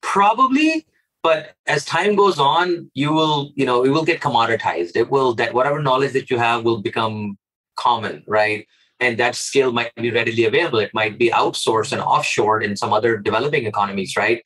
probably. 0.01 0.87
But 1.23 1.55
as 1.67 1.85
time 1.85 2.15
goes 2.15 2.39
on, 2.39 2.91
you 2.95 3.13
will, 3.13 3.53
you 3.55 3.67
know, 3.67 3.85
it 3.85 3.91
will 3.91 4.05
get 4.05 4.21
commoditized. 4.21 4.97
It 4.97 5.11
will, 5.11 5.35
that 5.35 5.53
whatever 5.53 5.83
knowledge 5.83 6.13
that 6.13 6.31
you 6.31 6.39
have 6.39 6.65
will 6.65 6.81
become 6.81 7.37
common, 7.77 8.23
right? 8.27 8.67
And 9.01 9.19
that 9.19 9.35
skill 9.35 9.73
might 9.73 9.95
be 9.97 10.11
readily 10.11 10.45
available. 10.45 10.79
It 10.79 10.95
might 10.95 11.19
be 11.19 11.31
outsourced 11.31 11.93
and 11.93 12.01
offshored 12.01 12.65
in 12.65 12.77
some 12.77 12.93
other 12.93 13.17
developing 13.17 13.67
economies, 13.67 14.17
right? 14.17 14.43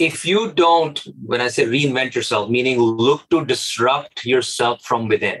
if 0.00 0.24
you 0.24 0.50
don't, 0.52 0.98
when 1.26 1.42
I 1.42 1.48
say 1.48 1.66
reinvent 1.66 2.14
yourself, 2.14 2.48
meaning 2.48 2.80
look 2.80 3.28
to 3.28 3.44
disrupt 3.44 4.24
yourself 4.24 4.82
from 4.82 5.08
within 5.08 5.40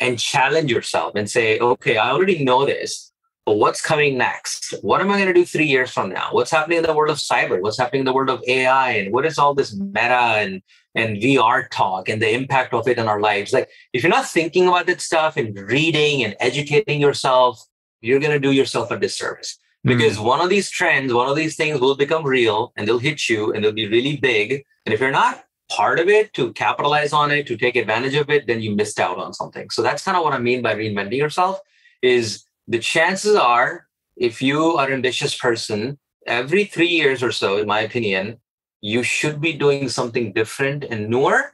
and 0.00 0.18
challenge 0.18 0.70
yourself 0.70 1.14
and 1.14 1.28
say, 1.28 1.58
okay, 1.58 1.96
I 1.96 2.10
already 2.10 2.44
know 2.44 2.64
this, 2.64 3.12
but 3.44 3.56
what's 3.56 3.80
coming 3.80 4.18
next? 4.18 4.74
What 4.82 5.00
am 5.00 5.10
I 5.10 5.16
going 5.16 5.28
to 5.28 5.32
do 5.32 5.44
three 5.44 5.66
years 5.66 5.90
from 5.90 6.10
now? 6.10 6.28
What's 6.32 6.50
happening 6.50 6.78
in 6.78 6.84
the 6.84 6.94
world 6.94 7.10
of 7.10 7.16
cyber? 7.16 7.60
What's 7.60 7.78
happening 7.78 8.00
in 8.00 8.04
the 8.06 8.12
world 8.12 8.30
of 8.30 8.42
AI? 8.46 8.90
And 8.92 9.12
what 9.12 9.24
is 9.24 9.38
all 9.38 9.54
this 9.54 9.74
meta 9.74 10.36
and, 10.42 10.62
and 10.94 11.16
VR 11.16 11.68
talk 11.70 12.08
and 12.08 12.20
the 12.20 12.30
impact 12.30 12.74
of 12.74 12.86
it 12.86 12.98
on 12.98 13.08
our 13.08 13.20
lives? 13.20 13.52
Like, 13.52 13.70
if 13.92 14.02
you're 14.02 14.10
not 14.10 14.28
thinking 14.28 14.68
about 14.68 14.86
that 14.86 15.00
stuff 15.00 15.36
and 15.36 15.58
reading 15.58 16.24
and 16.24 16.36
educating 16.40 17.00
yourself, 17.00 17.64
you're 18.00 18.20
going 18.20 18.32
to 18.32 18.38
do 18.38 18.52
yourself 18.52 18.90
a 18.90 18.98
disservice 18.98 19.58
because 19.82 20.18
mm. 20.18 20.24
one 20.24 20.40
of 20.40 20.50
these 20.50 20.70
trends, 20.70 21.12
one 21.12 21.28
of 21.28 21.36
these 21.36 21.56
things 21.56 21.80
will 21.80 21.96
become 21.96 22.24
real 22.24 22.72
and 22.76 22.86
they'll 22.86 22.98
hit 22.98 23.28
you 23.28 23.52
and 23.52 23.64
they'll 23.64 23.72
be 23.72 23.88
really 23.88 24.18
big. 24.18 24.62
And 24.84 24.92
if 24.92 25.00
you're 25.00 25.10
not 25.10 25.44
part 25.68 25.98
of 25.98 26.08
it 26.08 26.32
to 26.34 26.52
capitalize 26.52 27.12
on 27.12 27.30
it, 27.30 27.46
to 27.46 27.56
take 27.56 27.76
advantage 27.76 28.14
of 28.14 28.30
it, 28.30 28.46
then 28.46 28.60
you 28.60 28.74
missed 28.74 28.98
out 28.98 29.18
on 29.18 29.32
something. 29.34 29.68
So 29.70 29.82
that's 29.82 30.02
kind 30.02 30.16
of 30.16 30.24
what 30.24 30.32
I 30.32 30.38
mean 30.38 30.62
by 30.62 30.74
reinventing 30.74 31.18
yourself 31.18 31.60
is 32.02 32.44
the 32.66 32.78
chances 32.78 33.36
are 33.36 33.86
if 34.16 34.40
you 34.40 34.76
are 34.76 34.86
an 34.86 34.94
ambitious 34.94 35.36
person, 35.36 35.98
every 36.26 36.64
three 36.64 36.88
years 36.88 37.22
or 37.22 37.32
so, 37.32 37.58
in 37.58 37.66
my 37.66 37.80
opinion, 37.80 38.38
you 38.80 39.02
should 39.02 39.40
be 39.40 39.52
doing 39.52 39.88
something 39.88 40.32
different 40.32 40.84
and 40.84 41.08
newer 41.08 41.52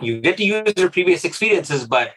you 0.00 0.20
get 0.20 0.36
to 0.38 0.44
use 0.44 0.72
your 0.76 0.90
previous 0.90 1.24
experiences, 1.24 1.86
but 1.86 2.12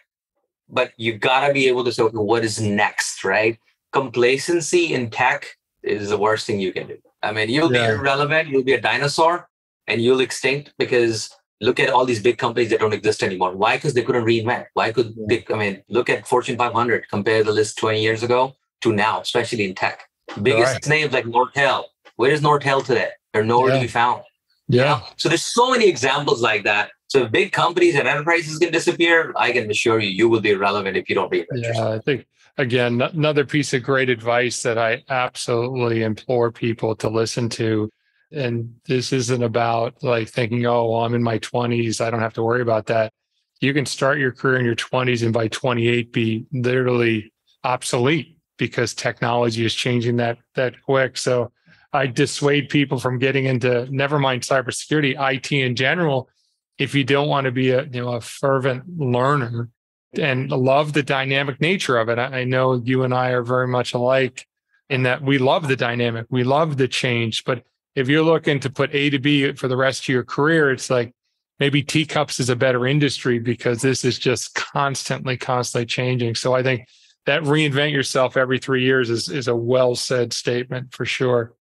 but 0.70 0.92
you 0.98 1.18
gotta 1.18 1.54
be 1.54 1.68
able 1.68 1.84
to 1.86 1.92
say, 1.92 2.04
okay, 2.04 2.18
what 2.18 2.44
is 2.44 2.60
next, 2.60 3.24
right? 3.24 3.58
Complacency 3.94 4.94
in 4.94 5.10
tech 5.10 5.48
is 5.82 6.10
the 6.10 6.18
worst 6.18 6.46
thing 6.46 6.60
you 6.60 6.74
can 6.74 6.88
do. 6.88 6.98
I 7.24 7.32
mean, 7.32 7.50
you'll 7.50 7.74
yeah. 7.74 7.88
be 7.88 7.94
irrelevant, 7.94 8.50
you'll 8.50 8.64
be 8.64 8.74
a 8.74 8.82
dinosaur, 8.82 9.48
and 9.88 10.02
you'll 10.02 10.20
extinct 10.20 10.74
because 10.78 11.30
look 11.62 11.80
at 11.80 11.90
all 11.90 12.06
these 12.06 12.22
big 12.22 12.38
companies 12.38 12.70
that 12.70 12.80
don't 12.80 12.94
exist 12.94 13.24
anymore. 13.24 13.56
Why? 13.56 13.78
Because 13.78 13.94
they 13.94 14.04
couldn't 14.04 14.26
reinvent. 14.26 14.66
Why 14.74 14.92
could 14.92 15.14
yeah. 15.16 15.40
they? 15.48 15.54
I 15.54 15.58
mean, 15.58 15.84
look 15.90 16.10
at 16.10 16.28
Fortune 16.28 16.58
500. 16.58 17.10
Compare 17.10 17.44
the 17.44 17.52
list 17.52 17.78
20 17.78 18.02
years 18.02 18.24
ago 18.24 18.56
to 18.82 18.94
now, 18.94 19.22
especially 19.22 19.66
in 19.66 19.76
tech. 19.76 20.04
Biggest 20.42 20.74
right. 20.74 20.88
names 20.88 21.14
like 21.14 21.26
Nortel. 21.26 21.86
Where 22.18 22.32
is 22.32 22.42
Nortel 22.42 22.86
today? 22.86 23.10
They're 23.34 23.44
nowhere 23.44 23.70
yeah. 23.70 23.76
to 23.76 23.82
be 23.82 23.88
found. 23.88 24.24
Yeah. 24.68 25.02
So 25.16 25.30
there's 25.30 25.44
so 25.44 25.72
many 25.72 25.88
examples 25.88 26.42
like 26.42 26.64
that. 26.66 26.92
So 27.08 27.24
if 27.24 27.32
big 27.32 27.54
companies 27.54 27.96
and 27.96 28.08
enterprises 28.08 28.58
can 28.58 28.72
disappear, 28.72 29.34
I 29.38 29.54
can 29.54 29.72
assure 29.72 30.00
you, 30.00 30.10
you 30.10 30.28
will 30.28 30.42
be 30.42 30.52
irrelevant 30.52 30.98
if 30.98 31.08
you 31.08 31.16
don't 31.16 31.32
reinvent 31.32 31.46
yeah, 31.56 31.68
yourself. 31.70 31.96
I 31.96 32.00
think 32.00 32.28
again, 32.58 33.02
another 33.02 33.46
piece 33.46 33.74
of 33.74 33.84
great 33.84 34.10
advice 34.10 34.62
that 34.64 34.78
I 34.78 35.04
absolutely 35.10 36.04
implore 36.04 36.52
people 36.52 36.96
to 36.98 37.10
listen 37.10 37.48
to. 37.50 37.90
And 38.32 38.76
this 38.86 39.14
isn't 39.14 39.44
about 39.44 40.04
like 40.04 40.28
thinking, 40.28 40.66
oh, 40.66 40.90
well, 40.90 41.06
I'm 41.06 41.16
in 41.16 41.24
my 41.24 41.40
20s. 41.40 42.02
I 42.02 42.10
don't 42.10 42.20
have 42.20 42.34
to 42.34 42.44
worry 42.44 42.62
about 42.62 42.88
that. 42.88 43.14
You 43.62 43.74
can 43.74 43.86
start 43.86 44.20
your 44.20 44.32
career 44.32 44.60
in 44.60 44.66
your 44.66 44.76
20s 44.76 45.24
and 45.24 45.34
by 45.34 45.48
28 45.48 46.12
be 46.12 46.46
literally 46.52 47.34
obsolete 47.64 48.38
because 48.58 48.94
technology 48.94 49.66
is 49.66 49.74
changing 49.74 50.18
that 50.18 50.38
that 50.56 50.82
quick. 50.82 51.18
So 51.18 51.52
I 51.94 52.08
dissuade 52.08 52.70
people 52.70 53.00
from 53.00 53.18
getting 53.18 53.46
into 53.46 53.88
never 53.90 54.20
mind 54.20 54.42
cybersecurity, 54.42 55.16
IT 55.34 55.52
in 55.52 55.76
general. 55.76 56.30
If 56.78 56.94
you 56.94 57.04
don't 57.04 57.28
want 57.28 57.46
to 57.46 57.52
be 57.52 57.72
a 57.72 57.84
you 57.84 58.02
know 58.02 58.14
a 58.14 58.22
fervent 58.22 58.84
learner 59.00 59.70
and 60.14 60.52
love 60.52 60.94
the 60.94 61.04
dynamic 61.04 61.60
nature 61.62 61.98
of 61.98 62.10
it, 62.10 62.20
I, 62.20 62.42
I 62.42 62.44
know 62.44 62.76
you 62.76 63.04
and 63.04 63.14
I 63.14 63.30
are 63.30 63.44
very 63.44 63.68
much 63.68 63.94
alike 63.94 64.46
in 64.90 65.04
that 65.04 65.22
we 65.22 65.38
love 65.38 65.68
the 65.68 65.76
dynamic, 65.76 66.28
we 66.30 66.44
love 66.44 66.78
the 66.78 66.88
change. 66.88 67.44
But 67.44 67.64
if 67.98 68.08
you're 68.08 68.22
looking 68.22 68.60
to 68.60 68.70
put 68.70 68.94
A 68.94 69.10
to 69.10 69.18
B 69.18 69.52
for 69.54 69.68
the 69.68 69.76
rest 69.76 70.04
of 70.04 70.10
your 70.10 70.24
career, 70.24 70.72
it's 70.72 70.92
like 70.92 71.12
maybe 71.60 71.82
teacups 71.82 72.40
is 72.40 72.48
a 72.48 72.56
better 72.56 72.86
industry 72.86 73.40
because 73.40 73.82
this 73.82 74.06
is 74.06 74.20
just 74.20 74.54
constantly, 74.54 75.36
constantly 75.36 75.88
changing. 75.88 76.36
So 76.36 76.54
I 76.54 76.62
think 76.62 76.88
that 77.26 77.42
reinvent 77.42 77.94
yourself 77.94 78.38
every 78.38 78.60
three 78.60 78.84
years 78.84 79.10
is, 79.10 79.30
is 79.30 79.48
a 79.48 79.56
well 79.56 79.96
said 79.96 80.32
statement 80.32 80.94
for 80.94 81.06
sure. 81.06 81.56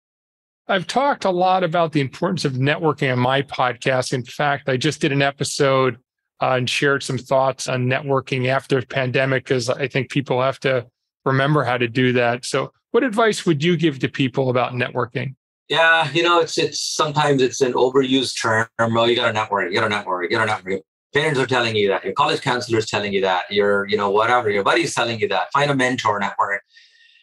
I've 0.68 0.86
talked 0.86 1.24
a 1.24 1.30
lot 1.30 1.64
about 1.64 1.92
the 1.92 2.02
importance 2.02 2.44
of 2.44 2.52
networking 2.52 3.10
on 3.10 3.18
my 3.18 3.40
podcast. 3.40 4.12
In 4.12 4.22
fact, 4.22 4.68
I 4.68 4.76
just 4.76 5.00
did 5.00 5.12
an 5.12 5.22
episode 5.22 5.96
uh, 6.42 6.56
and 6.56 6.68
shared 6.68 7.02
some 7.02 7.16
thoughts 7.16 7.66
on 7.66 7.86
networking 7.86 8.48
after 8.48 8.82
pandemic 8.82 9.44
because 9.44 9.70
I 9.70 9.88
think 9.88 10.10
people 10.10 10.42
have 10.42 10.60
to 10.60 10.86
remember 11.24 11.64
how 11.64 11.78
to 11.78 11.88
do 11.88 12.12
that. 12.12 12.44
So, 12.44 12.72
what 12.90 13.04
advice 13.04 13.46
would 13.46 13.64
you 13.64 13.78
give 13.78 14.00
to 14.00 14.08
people 14.08 14.50
about 14.50 14.72
networking? 14.72 15.34
Yeah, 15.68 16.11
you 16.12 16.23
know, 16.23 16.40
it's 16.40 16.58
it's 16.58 16.80
sometimes 16.80 17.42
it's 17.42 17.61
an 17.61 17.73
overused 17.73 18.40
term. 18.40 18.68
Oh, 18.78 19.04
you 19.04 19.16
got 19.16 19.26
to 19.26 19.32
network, 19.32 19.70
you 19.70 19.78
got 19.78 19.85
to 19.85 19.88
network, 19.88 20.30
you 20.30 20.37
got 20.37 20.44
to 20.44 20.52
network. 20.52 20.82
Parents 21.12 21.40
are 21.40 21.46
telling 21.46 21.75
you 21.75 21.88
that. 21.88 22.04
Your 22.04 22.12
college 22.12 22.40
counselor 22.40 22.78
is 22.78 22.87
telling 22.87 23.12
you 23.12 23.20
that. 23.23 23.50
Your, 23.50 23.87
you 23.88 23.96
know, 23.96 24.11
whatever. 24.11 24.50
Your 24.50 24.62
buddy's 24.62 24.94
telling 24.94 25.18
you 25.18 25.28
that. 25.28 25.50
Find 25.52 25.70
a 25.70 25.75
mentor 25.75 26.20
network. 26.20 26.62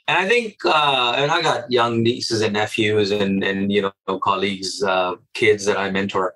And 0.08 0.18
I 0.18 0.28
think, 0.28 0.58
uh, 0.66 1.14
and 1.16 1.32
I 1.32 1.42
got 1.42 1.72
young 1.72 2.04
nieces 2.04 2.42
and 2.42 2.54
nephews 2.54 3.12
and 3.12 3.44
and 3.44 3.72
you 3.72 3.82
know 3.82 4.20
colleagues, 4.20 4.84
uh, 4.84 5.16
kids 5.34 5.64
that 5.66 5.78
I 5.78 5.90
mentor. 5.92 6.34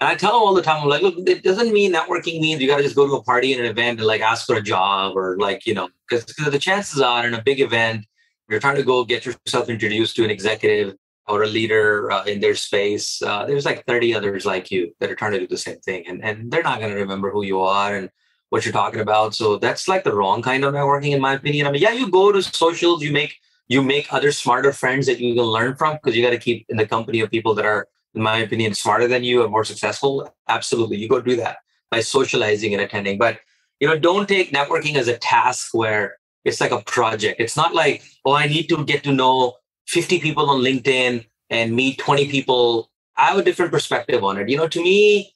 And 0.00 0.08
I 0.08 0.14
tell 0.14 0.32
them 0.32 0.42
all 0.42 0.54
the 0.54 0.62
time, 0.62 0.82
I'm 0.82 0.88
like, 0.88 1.02
look, 1.02 1.16
it 1.26 1.42
doesn't 1.42 1.72
mean 1.72 1.92
networking 1.92 2.40
means 2.40 2.60
you 2.60 2.68
got 2.68 2.76
to 2.78 2.82
just 2.82 2.96
go 2.96 3.06
to 3.06 3.14
a 3.14 3.22
party 3.22 3.52
and 3.52 3.62
an 3.62 3.70
event 3.70 3.98
and 3.98 4.06
like 4.06 4.20
ask 4.20 4.46
for 4.46 4.56
a 4.56 4.62
job 4.62 5.16
or 5.16 5.36
like 5.38 5.66
you 5.66 5.74
know, 5.74 5.90
because 6.08 6.24
the 6.24 6.58
chances 6.58 7.00
are 7.02 7.26
in 7.26 7.34
a 7.34 7.42
big 7.42 7.60
event, 7.60 8.06
you're 8.48 8.60
trying 8.60 8.76
to 8.76 8.82
go 8.82 9.04
get 9.04 9.26
yourself 9.26 9.68
introduced 9.68 10.16
to 10.16 10.24
an 10.24 10.30
executive 10.30 10.96
or 11.28 11.42
a 11.42 11.46
leader 11.46 12.10
uh, 12.10 12.24
in 12.24 12.40
their 12.40 12.54
space. 12.54 13.20
Uh, 13.22 13.44
there's 13.46 13.64
like 13.64 13.84
30 13.86 14.14
others 14.14 14.46
like 14.46 14.70
you 14.70 14.92
that 15.00 15.10
are 15.10 15.16
trying 15.16 15.32
to 15.32 15.40
do 15.40 15.46
the 15.46 15.58
same 15.58 15.78
thing, 15.80 16.04
and 16.06 16.24
and 16.24 16.50
they're 16.50 16.62
not 16.62 16.80
going 16.80 16.92
to 16.92 17.00
remember 17.00 17.30
who 17.30 17.44
you 17.44 17.60
are 17.60 17.96
and 17.96 18.10
what 18.50 18.64
you're 18.64 18.72
talking 18.72 19.00
about. 19.00 19.34
So 19.34 19.56
that's 19.56 19.88
like 19.88 20.04
the 20.04 20.14
wrong 20.14 20.42
kind 20.42 20.64
of 20.64 20.74
networking, 20.74 21.12
in 21.12 21.20
my 21.20 21.34
opinion. 21.34 21.66
I 21.66 21.70
mean, 21.70 21.82
yeah, 21.82 21.92
you 21.92 22.10
go 22.10 22.32
to 22.32 22.42
socials, 22.42 23.02
you 23.02 23.12
make 23.12 23.36
you 23.68 23.82
make 23.82 24.12
other 24.12 24.30
smarter 24.30 24.72
friends 24.72 25.06
that 25.06 25.18
you 25.18 25.34
can 25.34 25.44
learn 25.44 25.74
from 25.74 25.94
because 25.94 26.16
you 26.16 26.22
got 26.22 26.30
to 26.30 26.38
keep 26.38 26.66
in 26.68 26.76
the 26.76 26.86
company 26.86 27.20
of 27.20 27.30
people 27.30 27.54
that 27.54 27.66
are, 27.66 27.88
in 28.14 28.22
my 28.22 28.38
opinion, 28.38 28.74
smarter 28.74 29.08
than 29.08 29.24
you 29.24 29.42
and 29.42 29.50
more 29.50 29.64
successful. 29.64 30.32
Absolutely, 30.48 30.96
you 30.96 31.08
go 31.08 31.20
do 31.20 31.36
that 31.36 31.58
by 31.90 32.00
socializing 32.00 32.72
and 32.72 32.82
attending. 32.82 33.18
But 33.18 33.40
you 33.80 33.88
know, 33.88 33.98
don't 33.98 34.28
take 34.28 34.52
networking 34.52 34.96
as 34.96 35.08
a 35.08 35.18
task 35.18 35.74
where 35.74 36.16
it's 36.44 36.60
like 36.60 36.70
a 36.70 36.82
project. 36.82 37.40
It's 37.40 37.56
not 37.56 37.74
like, 37.74 38.02
oh, 38.24 38.34
I 38.34 38.46
need 38.46 38.68
to 38.68 38.84
get 38.84 39.02
to 39.04 39.12
know 39.12 39.54
50 39.86 40.20
people 40.20 40.50
on 40.50 40.60
LinkedIn 40.60 41.26
and 41.50 41.74
meet 41.74 41.98
20 41.98 42.28
people. 42.28 42.90
I 43.16 43.26
have 43.26 43.38
a 43.38 43.42
different 43.42 43.72
perspective 43.72 44.24
on 44.24 44.38
it. 44.38 44.48
You 44.48 44.56
know, 44.56 44.68
to 44.68 44.82
me, 44.82 45.34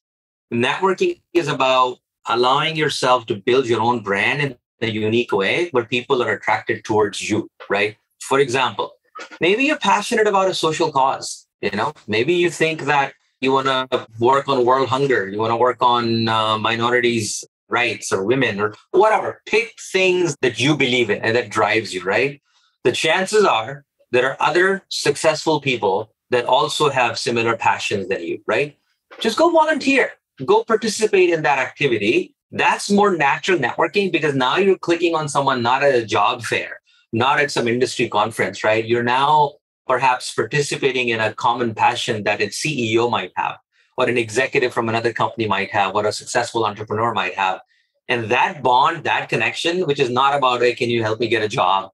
networking 0.52 1.20
is 1.32 1.48
about 1.48 1.98
allowing 2.28 2.76
yourself 2.76 3.26
to 3.26 3.36
build 3.36 3.66
your 3.66 3.80
own 3.80 4.02
brand 4.02 4.42
in 4.42 4.56
a 4.80 4.86
unique 4.86 5.32
way 5.32 5.68
where 5.70 5.84
people 5.84 6.22
are 6.22 6.32
attracted 6.32 6.84
towards 6.84 7.28
you, 7.28 7.48
right? 7.68 7.96
For 8.20 8.38
example, 8.38 8.92
maybe 9.40 9.64
you're 9.64 9.78
passionate 9.78 10.26
about 10.26 10.48
a 10.48 10.54
social 10.54 10.92
cause, 10.92 11.46
you 11.60 11.70
know, 11.72 11.92
maybe 12.06 12.34
you 12.34 12.50
think 12.50 12.82
that 12.82 13.14
you 13.40 13.52
want 13.52 13.66
to 13.66 14.06
work 14.18 14.48
on 14.48 14.64
world 14.64 14.88
hunger, 14.88 15.28
you 15.28 15.38
want 15.38 15.50
to 15.50 15.56
work 15.56 15.78
on 15.80 16.28
uh, 16.28 16.58
minorities' 16.58 17.44
rights 17.68 18.12
or 18.12 18.24
women 18.24 18.60
or 18.60 18.74
whatever. 18.90 19.40
Pick 19.46 19.74
things 19.92 20.36
that 20.42 20.60
you 20.60 20.76
believe 20.76 21.08
in 21.08 21.22
and 21.22 21.34
that 21.36 21.50
drives 21.50 21.94
you, 21.94 22.02
right? 22.02 22.42
The 22.84 22.92
chances 22.92 23.44
are 23.44 23.84
there 24.12 24.30
are 24.30 24.36
other 24.40 24.84
successful 24.88 25.60
people 25.60 26.12
that 26.30 26.44
also 26.44 26.88
have 26.90 27.18
similar 27.18 27.56
passions 27.56 28.08
than 28.08 28.22
you, 28.22 28.40
right? 28.46 28.76
Just 29.20 29.36
go 29.36 29.50
volunteer 29.50 30.12
go 30.44 30.64
participate 30.64 31.30
in 31.30 31.42
that 31.42 31.58
activity. 31.58 32.34
That's 32.50 32.90
more 32.90 33.16
natural 33.16 33.58
networking 33.58 34.10
because 34.10 34.34
now 34.34 34.56
you're 34.56 34.78
clicking 34.78 35.14
on 35.14 35.28
someone 35.28 35.62
not 35.62 35.82
at 35.82 35.94
a 35.94 36.04
job 36.04 36.42
fair, 36.42 36.80
not 37.12 37.38
at 37.38 37.50
some 37.50 37.68
industry 37.68 38.08
conference, 38.08 38.64
right? 38.64 38.84
You're 38.84 39.02
now 39.02 39.54
perhaps 39.86 40.32
participating 40.34 41.08
in 41.08 41.20
a 41.20 41.34
common 41.34 41.74
passion 41.74 42.24
that 42.24 42.40
a 42.40 42.46
CEO 42.46 43.10
might 43.10 43.32
have, 43.36 43.56
or 43.96 44.08
an 44.08 44.18
executive 44.18 44.72
from 44.72 44.88
another 44.88 45.12
company 45.12 45.46
might 45.46 45.70
have, 45.70 45.94
or 45.94 46.06
a 46.06 46.12
successful 46.12 46.64
entrepreneur 46.64 47.12
might 47.12 47.34
have. 47.34 47.60
And 48.08 48.28
that 48.30 48.62
bond, 48.62 49.04
that 49.04 49.28
connection, 49.28 49.86
which 49.86 50.00
is 50.00 50.10
not 50.10 50.36
about, 50.36 50.60
hey, 50.60 50.74
can 50.74 50.90
you 50.90 51.02
help 51.02 51.20
me 51.20 51.28
get 51.28 51.42
a 51.42 51.48
job? 51.48 51.90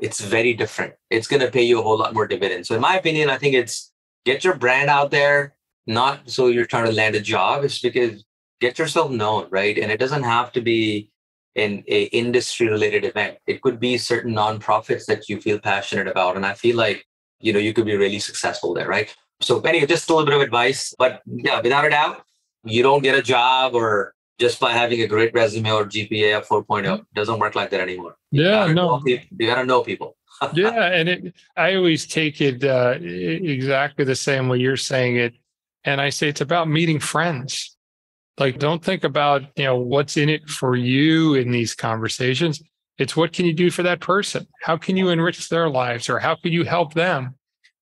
It's 0.00 0.20
very 0.20 0.54
different. 0.54 0.94
It's 1.10 1.26
going 1.26 1.42
to 1.42 1.50
pay 1.50 1.62
you 1.62 1.78
a 1.78 1.82
whole 1.82 1.98
lot 1.98 2.14
more 2.14 2.26
dividends. 2.26 2.68
So, 2.68 2.74
in 2.74 2.80
my 2.80 2.96
opinion, 2.96 3.30
I 3.30 3.38
think 3.38 3.54
it's 3.54 3.92
get 4.24 4.44
your 4.44 4.56
brand 4.56 4.90
out 4.90 5.10
there, 5.10 5.54
not 5.86 6.30
so 6.30 6.46
you're 6.46 6.66
trying 6.66 6.86
to 6.86 6.92
land 6.92 7.14
a 7.14 7.20
job. 7.20 7.64
It's 7.64 7.80
because 7.80 8.24
get 8.60 8.78
yourself 8.78 9.10
known 9.10 9.48
right? 9.50 9.78
And 9.78 9.90
it 9.90 9.98
doesn't 9.98 10.22
have 10.22 10.52
to 10.52 10.60
be 10.60 11.10
in 11.54 11.82
a 11.88 12.04
industry 12.04 12.68
related 12.68 13.04
event. 13.04 13.38
It 13.46 13.60
could 13.62 13.80
be 13.80 13.98
certain 13.98 14.32
nonprofits 14.32 15.06
that 15.06 15.28
you 15.28 15.40
feel 15.40 15.58
passionate 15.58 16.06
about. 16.06 16.36
And 16.36 16.46
i 16.46 16.54
feel 16.54 16.76
like 16.76 17.06
you 17.40 17.52
know 17.52 17.58
you 17.58 17.72
could 17.72 17.86
be 17.86 17.96
really 17.96 18.20
successful 18.20 18.74
there 18.74 18.88
right? 18.88 19.14
So 19.40 19.60
anyway 19.60 19.86
just 19.86 20.08
a 20.10 20.12
little 20.12 20.26
bit 20.26 20.34
of 20.34 20.42
advice 20.42 20.94
but 20.98 21.22
yeah 21.26 21.60
without 21.60 21.86
a 21.86 21.90
doubt 21.90 22.22
you 22.64 22.82
don't 22.82 23.02
get 23.02 23.18
a 23.18 23.22
job 23.22 23.74
or 23.74 24.14
just 24.40 24.58
by 24.58 24.72
having 24.72 25.02
a 25.02 25.06
great 25.06 25.32
resume 25.34 25.70
or 25.70 25.84
gpa 25.84 26.38
of 26.38 26.48
4.0 26.48 26.66
mm-hmm. 26.66 26.94
it 26.94 27.14
doesn't 27.14 27.38
work 27.38 27.54
like 27.54 27.70
that 27.70 27.80
anymore 27.80 28.16
yeah 28.30 28.66
you 28.66 28.74
no 28.74 29.00
you 29.04 29.20
gotta 29.40 29.64
know 29.64 29.82
people 29.82 30.16
yeah 30.54 30.86
and 30.86 31.08
it 31.08 31.34
i 31.56 31.74
always 31.74 32.06
take 32.06 32.40
it 32.40 32.64
uh, 32.64 32.94
exactly 33.00 34.04
the 34.04 34.16
same 34.16 34.48
way 34.48 34.58
you're 34.58 34.76
saying 34.76 35.16
it 35.16 35.34
and 35.84 36.00
I 36.00 36.10
say 36.10 36.28
it's 36.28 36.40
about 36.40 36.68
meeting 36.68 37.00
friends. 37.00 37.76
Like, 38.38 38.58
don't 38.58 38.82
think 38.82 39.04
about, 39.04 39.42
you 39.56 39.64
know, 39.64 39.76
what's 39.76 40.16
in 40.16 40.28
it 40.28 40.48
for 40.48 40.76
you 40.76 41.34
in 41.34 41.50
these 41.50 41.74
conversations. 41.74 42.62
It's 42.98 43.16
what 43.16 43.32
can 43.32 43.46
you 43.46 43.52
do 43.52 43.70
for 43.70 43.82
that 43.82 44.00
person? 44.00 44.46
How 44.62 44.76
can 44.76 44.96
you 44.96 45.08
enrich 45.08 45.48
their 45.48 45.68
lives 45.68 46.08
or 46.08 46.18
how 46.18 46.36
can 46.36 46.52
you 46.52 46.64
help 46.64 46.94
them? 46.94 47.34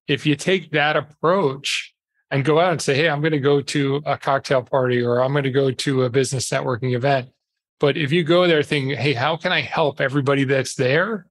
If 0.06 0.26
you 0.26 0.36
take 0.36 0.70
that 0.72 0.96
approach 0.96 1.94
and 2.30 2.44
go 2.44 2.61
out 2.61 2.73
and 2.73 2.82
say, 2.82 2.94
hey, 2.94 3.08
I'm 3.08 3.20
going 3.20 3.32
to 3.32 3.40
go 3.40 3.61
to 3.61 4.02
a 4.04 4.18
cocktail 4.18 4.62
party 4.62 5.02
or 5.02 5.20
I'm 5.20 5.32
going 5.32 5.44
to 5.44 5.50
go 5.50 5.70
to 5.70 6.04
a 6.04 6.11
business 6.11 6.50
networking 6.50 6.94
event. 6.94 7.30
But 7.80 7.97
if 7.97 8.12
you 8.12 8.25
go 8.25 8.47
there 8.47 8.62
thinking, 8.62 8.97
hey, 8.97 9.14
how 9.14 9.37
can 9.37 9.52
I 9.52 9.61
help 9.61 10.00
everybody 10.00 10.44
that's 10.44 10.75
there? 10.75 11.26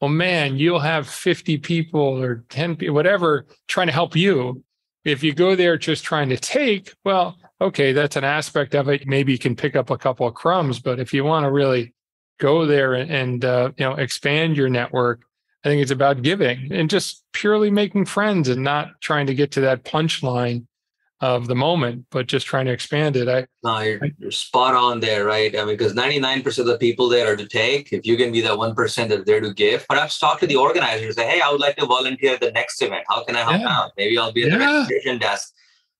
Well, 0.00 0.10
man, 0.10 0.56
you'll 0.56 0.80
have 0.80 1.08
50 1.08 1.58
people 1.58 2.00
or 2.00 2.44
10 2.48 2.76
people, 2.76 2.94
whatever, 2.94 3.46
trying 3.68 3.86
to 3.86 3.92
help 3.92 4.16
you. 4.16 4.64
If 5.04 5.22
you 5.22 5.32
go 5.32 5.54
there 5.54 5.76
just 5.76 6.04
trying 6.04 6.28
to 6.30 6.36
take, 6.36 6.92
well, 7.04 7.36
okay, 7.60 7.92
that's 7.92 8.16
an 8.16 8.24
aspect 8.24 8.74
of 8.74 8.88
it. 8.88 9.06
Maybe 9.06 9.32
you 9.32 9.38
can 9.38 9.54
pick 9.54 9.76
up 9.76 9.90
a 9.90 9.98
couple 9.98 10.26
of 10.26 10.34
crumbs, 10.34 10.80
but 10.80 10.98
if 10.98 11.12
you 11.12 11.24
want 11.24 11.44
to 11.44 11.50
really 11.50 11.94
go 12.40 12.66
there 12.66 12.94
and, 12.94 13.10
and 13.10 13.44
uh, 13.44 13.70
you 13.76 13.84
know 13.84 13.94
expand 13.94 14.56
your 14.56 14.68
network, 14.68 15.22
I 15.64 15.68
think 15.68 15.80
it's 15.82 15.90
about 15.92 16.22
giving 16.22 16.72
and 16.72 16.90
just 16.90 17.22
purely 17.32 17.70
making 17.70 18.06
friends 18.06 18.48
and 18.48 18.62
not 18.62 19.00
trying 19.00 19.26
to 19.28 19.34
get 19.34 19.52
to 19.52 19.60
that 19.62 19.84
punchline 19.84 20.66
of 21.20 21.46
the 21.46 21.54
moment, 21.54 22.04
but 22.10 22.26
just 22.26 22.48
trying 22.48 22.66
to 22.66 22.72
expand 22.72 23.14
it. 23.14 23.28
I 23.28 23.46
no, 23.62 23.78
you're, 23.78 24.00
you're 24.18 24.32
spot 24.32 24.74
on 24.74 24.98
there, 24.98 25.24
right? 25.24 25.54
I 25.56 25.58
mean, 25.64 25.76
because 25.76 25.94
99% 25.94 26.58
of 26.58 26.66
the 26.66 26.76
people 26.78 27.08
there 27.08 27.32
are 27.32 27.36
to 27.36 27.46
take. 27.46 27.92
If 27.92 28.04
you 28.04 28.16
can 28.16 28.32
be 28.32 28.40
that 28.40 28.50
1% 28.50 29.08
that's 29.08 29.24
they're 29.24 29.40
to 29.40 29.54
give, 29.54 29.86
perhaps 29.88 30.18
talk 30.18 30.40
to 30.40 30.48
the 30.48 30.56
organizers, 30.56 31.14
say, 31.14 31.28
hey, 31.28 31.40
I 31.40 31.48
would 31.52 31.60
like 31.60 31.76
to 31.76 31.86
volunteer 31.86 32.34
at 32.34 32.40
the 32.40 32.50
next 32.50 32.82
event. 32.82 33.04
How 33.08 33.22
can 33.22 33.36
I 33.36 33.42
help 33.42 33.60
Yeah. 33.60 33.68
out? 33.68 33.92
Maybe 33.96 34.18
I'll 34.18 34.32
be 34.32 34.42
at 34.42 34.50
the 34.50 34.58
registration 34.58 35.18
desk. 35.20 35.52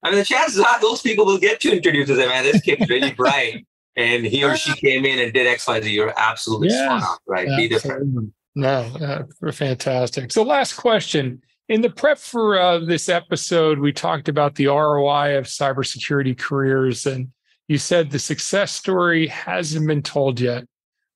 I 0.02 0.10
mean, 0.10 0.18
the 0.18 0.24
chances 0.24 0.58
are 0.58 0.80
those 0.80 1.02
people 1.02 1.24
will 1.24 1.38
get 1.38 1.62
you 1.62 1.70
introduced 1.70 2.08
to 2.08 2.16
them, 2.16 2.28
man, 2.28 2.42
this 2.42 2.60
kid's 2.60 2.88
really 2.90 3.12
bright. 3.16 3.64
And 3.94 4.24
he 4.26 4.42
or 4.42 4.56
she 4.56 4.74
came 4.74 5.04
in 5.04 5.20
and 5.20 5.32
did 5.32 5.46
X, 5.46 5.68
Y, 5.68 5.80
Z. 5.82 5.88
You're 5.92 6.14
absolutely 6.18 6.70
Yeah. 6.70 6.98
spot 6.98 7.02
on, 7.12 7.18
right? 7.28 7.46
Be 7.56 7.68
different. 7.68 8.32
No, 8.54 8.80
uh, 9.00 9.50
fantastic. 9.52 10.32
So, 10.32 10.42
last 10.42 10.74
question. 10.74 11.42
In 11.68 11.80
the 11.80 11.90
prep 11.90 12.18
for 12.18 12.58
uh, 12.60 12.80
this 12.80 13.08
episode, 13.08 13.78
we 13.78 13.92
talked 13.92 14.28
about 14.28 14.56
the 14.56 14.66
ROI 14.66 15.38
of 15.38 15.46
cybersecurity 15.46 16.36
careers, 16.36 17.06
and 17.06 17.28
you 17.68 17.78
said 17.78 18.10
the 18.10 18.18
success 18.18 18.72
story 18.72 19.26
hasn't 19.28 19.86
been 19.86 20.02
told 20.02 20.38
yet. 20.40 20.64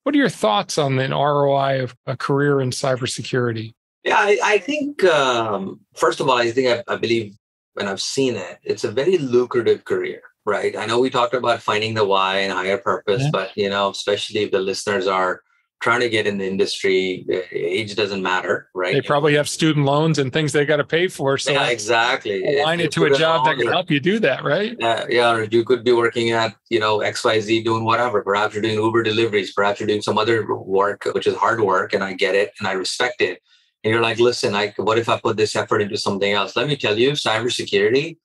What 0.04 0.14
are 0.14 0.18
your 0.18 0.28
thoughts 0.30 0.78
on 0.78 0.96
the 0.96 1.08
ROI 1.10 1.82
of 1.82 1.96
a 2.06 2.16
career 2.16 2.60
in 2.60 2.70
cybersecurity? 2.70 3.72
Yeah, 4.04 4.16
I, 4.18 4.38
I 4.42 4.58
think 4.58 5.02
um, 5.04 5.80
first 5.96 6.20
of 6.20 6.28
all, 6.28 6.38
I 6.38 6.50
think 6.52 6.84
I, 6.88 6.92
I 6.94 6.96
believe 6.96 7.34
and 7.78 7.88
I've 7.88 8.00
seen 8.00 8.36
it, 8.36 8.58
it's 8.62 8.84
a 8.84 8.90
very 8.90 9.18
lucrative 9.18 9.84
career, 9.84 10.22
right? 10.46 10.76
I 10.76 10.86
know 10.86 10.98
we 10.98 11.10
talked 11.10 11.34
about 11.34 11.60
finding 11.62 11.94
the 11.94 12.04
why 12.04 12.38
and 12.38 12.52
higher 12.52 12.78
purpose, 12.78 13.22
Yeah. 13.24 13.30
but 13.32 13.56
you 13.56 13.68
know, 13.68 13.90
especially 13.90 14.42
if 14.44 14.50
the 14.50 14.60
listeners 14.60 15.06
are 15.06 15.42
trying 15.80 16.00
to 16.00 16.08
get 16.08 16.26
in 16.26 16.38
the 16.38 16.46
industry, 16.46 17.26
uh, 17.32 17.38
age 17.52 17.94
doesn't 17.94 18.22
matter, 18.22 18.68
right? 18.74 18.94
They 18.94 19.02
probably 19.02 19.34
have 19.34 19.48
student 19.48 19.84
loans 19.84 20.18
and 20.18 20.32
things 20.32 20.52
they 20.52 20.64
got 20.64 20.78
to 20.78 20.84
pay 20.84 21.08
for. 21.08 21.38
So, 21.38 21.52
yeah, 21.52 21.68
exactly. 21.68 22.60
align 22.60 22.80
If 22.80 22.86
it 22.86 22.92
to 22.92 23.04
a 23.04 23.16
job 23.16 23.44
that 23.46 23.56
can 23.56 23.68
help 23.68 23.90
you 23.90 24.00
do 24.00 24.18
that, 24.20 24.44
right? 24.44 24.76
uh, 24.82 25.06
yeah, 25.08 25.32
or 25.32 25.44
you 25.44 25.64
could 25.64 25.84
be 25.84 25.92
working 25.92 26.30
at, 26.30 26.54
you 26.70 26.80
know, 26.80 26.98
XYZ 26.98 27.64
doing 27.64 27.84
whatever. 27.84 28.22
Perhaps 28.22 28.54
you're 28.54 28.62
doing 28.62 28.76
Uber 28.76 29.02
deliveries, 29.02 29.52
perhaps 29.52 29.80
you're 29.80 29.86
doing 29.86 30.02
some 30.02 30.18
other 30.18 30.46
work, 30.54 31.06
which 31.14 31.26
is 31.26 31.36
hard 31.36 31.60
work, 31.60 31.92
and 31.92 32.02
I 32.02 32.14
get 32.14 32.34
it 32.34 32.52
and 32.58 32.68
I 32.68 32.72
respect 32.72 33.20
it. 33.20 33.40
And 33.84 33.92
you're 33.92 34.02
like, 34.02 34.18
listen, 34.18 34.54
I 34.54 34.74
what 34.78 34.98
if 34.98 35.08
I 35.08 35.20
put 35.20 35.36
this 35.36 35.54
effort 35.54 35.80
into 35.80 35.96
something 35.96 36.32
else? 36.32 36.56
Let 36.56 36.66
me 36.66 36.76
tell 36.76 36.98
you, 36.98 37.12
cybersecurity 37.12 38.16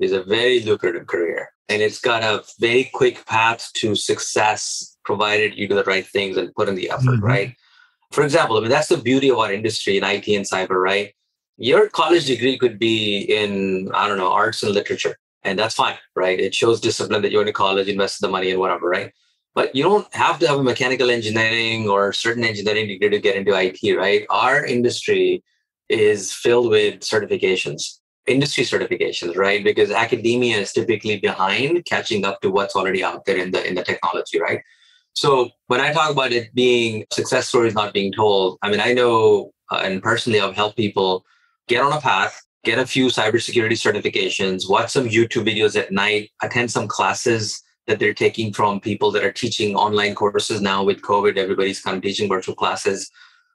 is 0.00 0.12
a 0.12 0.24
very 0.24 0.60
lucrative 0.60 1.06
career. 1.06 1.50
And 1.68 1.80
it's 1.80 2.00
got 2.00 2.22
a 2.22 2.42
very 2.58 2.90
quick 2.92 3.24
path 3.26 3.70
to 3.76 3.94
success, 3.94 4.93
provided 5.04 5.54
you 5.56 5.68
do 5.68 5.74
the 5.74 5.84
right 5.84 6.06
things 6.06 6.36
and 6.36 6.54
put 6.54 6.68
in 6.68 6.74
the 6.74 6.90
effort, 6.90 7.20
Mhm. 7.20 7.22
right? 7.22 7.54
For 8.10 8.22
example, 8.22 8.56
I 8.56 8.60
mean, 8.60 8.70
that's 8.70 8.88
the 8.88 8.96
beauty 8.96 9.30
of 9.30 9.38
our 9.38 9.52
industry 9.52 9.96
in 9.96 10.04
IT 10.04 10.36
and 10.36 10.46
cyber, 10.46 10.80
right? 10.80 11.12
Your 11.56 11.88
college 11.88 12.26
degree 12.26 12.58
could 12.58 12.78
be 12.78 13.20
in, 13.20 13.90
I 13.94 14.08
don't 14.08 14.18
know, 14.18 14.32
arts 14.32 14.62
and 14.62 14.72
literature 14.72 15.16
and 15.44 15.58
that's 15.58 15.74
fine, 15.74 15.96
right? 16.16 16.40
It 16.40 16.54
shows 16.54 16.80
discipline 16.80 17.22
that 17.22 17.30
you 17.30 17.38
went 17.38 17.48
to 17.48 17.52
college, 17.52 17.88
invested 17.88 18.26
the 18.26 18.30
money 18.30 18.50
and 18.50 18.58
whatever, 18.58 18.88
right? 18.88 19.12
But 19.54 19.76
you 19.76 19.84
don't 19.84 20.12
have 20.14 20.38
to 20.40 20.48
have 20.48 20.58
a 20.58 20.62
mechanical 20.62 21.10
engineering 21.10 21.88
or 21.88 22.12
certain 22.12 22.44
engineering 22.44 22.88
degree 22.88 23.10
to 23.10 23.20
get 23.20 23.36
into 23.36 23.54
IT, 23.54 23.96
right? 23.96 24.26
Our 24.30 24.64
industry 24.64 25.44
is 25.88 26.32
filled 26.32 26.70
with 26.70 27.00
certifications, 27.00 27.98
industry 28.26 28.64
certifications, 28.64 29.36
right? 29.36 29.62
Because 29.62 29.90
academia 29.90 30.56
is 30.56 30.72
typically 30.72 31.20
behind 31.20 31.84
catching 31.84 32.24
up 32.24 32.40
to 32.40 32.50
what's 32.50 32.74
already 32.74 33.04
out 33.04 33.26
there 33.26 33.36
in 33.36 33.50
the 33.50 33.64
in 33.68 33.74
the 33.74 33.84
technology, 33.84 34.40
right? 34.40 34.60
So 35.14 35.50
when 35.68 35.80
I 35.80 35.92
talk 35.92 36.10
about 36.10 36.32
it 36.32 36.54
being 36.54 37.04
success 37.12 37.48
stories 37.48 37.74
not 37.74 37.94
being 37.94 38.12
told, 38.12 38.58
I 38.62 38.70
mean 38.70 38.80
I 38.80 38.92
know 38.92 39.52
uh, 39.70 39.80
and 39.84 40.02
personally 40.02 40.40
I've 40.40 40.54
helped 40.54 40.76
people 40.76 41.24
get 41.68 41.82
on 41.82 41.92
a 41.92 42.00
path 42.00 42.40
get 42.64 42.78
a 42.78 42.86
few 42.86 43.06
cybersecurity 43.06 43.74
certifications, 43.74 44.68
watch 44.68 44.90
some 44.90 45.06
YouTube 45.06 45.46
videos 45.46 45.78
at 45.78 45.92
night, 45.92 46.30
attend 46.42 46.70
some 46.70 46.88
classes 46.88 47.62
that 47.86 47.98
they're 47.98 48.14
taking 48.14 48.52
from 48.52 48.80
people 48.80 49.10
that 49.10 49.22
are 49.22 49.32
teaching 49.32 49.76
online 49.76 50.14
courses 50.14 50.60
now 50.60 50.82
with 50.82 51.02
COVID. 51.02 51.36
Everybody's 51.36 51.80
kind 51.80 51.98
of 51.98 52.02
teaching 52.02 52.28
virtual 52.28 52.54
classes 52.54 53.10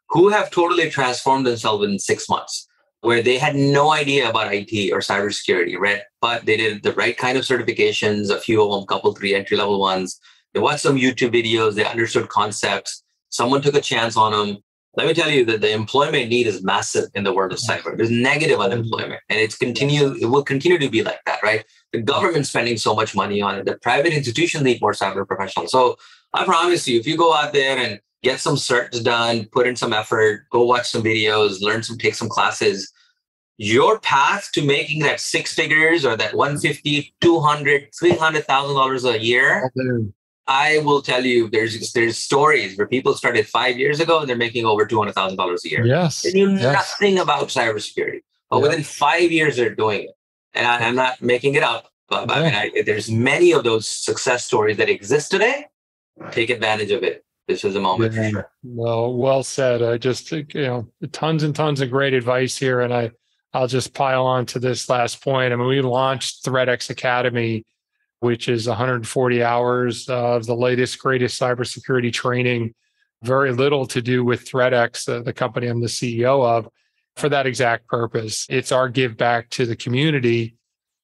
who 0.09 0.29
have 0.29 0.51
totally 0.51 0.89
transformed 0.89 1.45
themselves 1.45 1.85
in 1.85 1.97
six 1.97 2.29
months, 2.29 2.67
where 3.01 3.21
they 3.21 3.37
had 3.37 3.55
no 3.55 3.91
idea 3.91 4.29
about 4.29 4.53
IT 4.53 4.91
or 4.93 4.99
cybersecurity, 4.99 5.77
right? 5.77 6.01
But 6.21 6.45
they 6.45 6.57
did 6.57 6.83
the 6.83 6.93
right 6.93 7.17
kind 7.17 7.37
of 7.37 7.43
certifications, 7.43 8.29
a 8.29 8.39
few 8.39 8.63
of 8.63 8.71
them, 8.71 8.85
couple, 8.85 9.13
three 9.15 9.33
entry 9.33 9.57
level 9.57 9.79
ones. 9.79 10.19
They 10.53 10.59
watched 10.59 10.81
some 10.81 10.97
YouTube 10.97 11.33
videos, 11.33 11.75
they 11.75 11.85
understood 11.85 12.29
concepts. 12.29 13.03
Someone 13.29 13.61
took 13.61 13.75
a 13.75 13.81
chance 13.81 14.17
on 14.17 14.31
them 14.31 14.63
let 14.95 15.07
me 15.07 15.13
tell 15.13 15.29
you 15.29 15.45
that 15.45 15.61
the 15.61 15.71
employment 15.71 16.29
need 16.29 16.47
is 16.47 16.63
massive 16.63 17.05
in 17.13 17.23
the 17.23 17.33
world 17.33 17.53
of 17.53 17.59
cyber. 17.59 17.95
There's 17.95 18.09
negative 18.09 18.59
unemployment, 18.59 19.21
and 19.29 19.39
it's 19.39 19.55
continue. 19.55 20.15
It 20.19 20.25
will 20.25 20.43
continue 20.43 20.79
to 20.79 20.89
be 20.89 21.03
like 21.03 21.21
that, 21.25 21.43
right? 21.43 21.63
The 21.93 22.01
government's 22.01 22.49
spending 22.49 22.77
so 22.77 22.95
much 22.95 23.15
money 23.15 23.41
on 23.41 23.59
it. 23.59 23.65
The 23.65 23.77
private 23.77 24.13
institutions 24.13 24.63
need 24.63 24.81
more 24.81 24.93
cyber 24.93 25.27
professionals. 25.27 25.71
So 25.71 25.95
I 26.33 26.43
promise 26.43 26.87
you, 26.87 26.99
if 26.99 27.05
you 27.05 27.17
go 27.17 27.33
out 27.33 27.53
there 27.53 27.77
and 27.77 27.99
get 28.23 28.39
some 28.39 28.55
certs 28.55 29.01
done, 29.03 29.47
put 29.51 29.67
in 29.67 29.75
some 29.75 29.93
effort, 29.93 30.49
go 30.49 30.63
watch 30.63 30.89
some 30.89 31.03
videos, 31.03 31.61
learn 31.61 31.83
some, 31.83 31.97
take 31.97 32.15
some 32.15 32.27
classes, 32.27 32.91
your 33.57 33.99
path 33.99 34.49
to 34.53 34.65
making 34.65 35.03
that 35.03 35.19
six 35.19 35.53
figures 35.53 36.03
or 36.03 36.17
that 36.17 36.33
150, 36.33 37.13
200, 37.21 37.89
300,000 37.97 38.75
dollars 38.75 39.05
a 39.05 39.19
year 39.21 39.71
I 40.49 40.79
will 40.79 41.03
tell 41.03 41.23
you, 41.23 41.47
there's 41.47 41.93
there's 41.93 42.17
stories 42.17 42.75
where 42.75 42.87
people 42.87 43.13
started 43.13 43.47
five 43.47 43.77
years 43.77 43.99
ago 43.99 44.19
and 44.19 44.27
they're 44.27 44.35
making 44.35 44.65
over 44.65 44.85
two 44.85 44.97
hundred 44.97 45.13
thousand 45.13 45.37
dollars 45.37 45.63
a 45.63 45.69
year. 45.69 45.85
Yes. 45.85 46.23
They 46.23 46.33
knew 46.33 46.53
yes. 46.53 46.73
nothing 46.73 47.19
about 47.19 47.49
cybersecurity, 47.49 48.21
but 48.49 48.57
Yeah. 48.57 48.63
within 48.63 48.83
five 48.83 49.31
years 49.31 49.57
they're 49.57 49.75
doing 49.75 50.05
it. 50.05 50.15
And 50.55 50.65
I, 50.65 50.81
am 50.87 50.95
not 50.95 51.21
making 51.21 51.53
it 51.53 51.61
up, 51.61 51.91
but, 52.09 52.27
but 52.27 52.39
I 52.39 52.43
mean, 52.43 52.55
I, 52.55 52.81
there's 52.83 53.11
many 53.11 53.51
of 53.51 53.63
those 53.63 53.87
success 53.87 54.43
stories 54.43 54.77
that 54.77 54.89
exist 54.89 55.29
today. 55.29 55.67
Take 56.31 56.49
advantage 56.49 56.89
of 56.89 57.03
it. 57.03 57.23
This 57.47 57.63
is 57.63 57.75
a 57.75 57.79
moment 57.79 58.15
Yeah. 58.15 58.23
for 58.23 58.29
sure. 58.31 58.51
Well, 58.63 59.13
well 59.13 59.43
said. 59.43 59.83
I 59.83 59.99
just 59.99 60.27
think, 60.27 60.55
you 60.55 60.63
know, 60.63 60.87
tons 61.11 61.43
and 61.43 61.55
tons 61.55 61.79
of 61.79 61.91
great 61.91 62.15
advice 62.15 62.57
here. 62.57 62.81
And 62.81 62.91
I, 62.91 63.11
I'll 63.53 63.67
just 63.67 63.93
pile 63.93 64.25
on 64.25 64.47
to 64.47 64.59
this 64.59 64.89
last 64.89 65.23
point. 65.23 65.53
I 65.53 65.55
mean, 65.55 65.67
we 65.67 65.81
launched 65.81 66.43
ThreatX 66.43 66.89
Academy, 66.89 67.65
which 68.19 68.49
is 68.49 68.67
140 68.67 69.43
hours 69.43 70.07
of 70.09 70.45
the 70.45 70.55
latest, 70.55 70.99
greatest 70.99 71.39
cybersecurity 71.39 72.11
training. 72.11 72.73
Very 73.23 73.51
little 73.51 73.85
to 73.87 74.01
do 74.01 74.23
with 74.23 74.49
ThreatX, 74.49 75.09
uh, 75.09 75.21
the 75.21 75.33
company 75.33 75.67
I'm 75.67 75.81
the 75.81 75.87
CEO 75.87 76.45
of, 76.45 76.67
for 77.15 77.29
that 77.29 77.45
exact 77.45 77.87
purpose. 77.87 78.45
It's 78.49 78.71
our 78.71 78.89
give 78.89 79.17
back 79.17 79.49
to 79.51 79.65
the 79.65 79.75
community. 79.75 80.55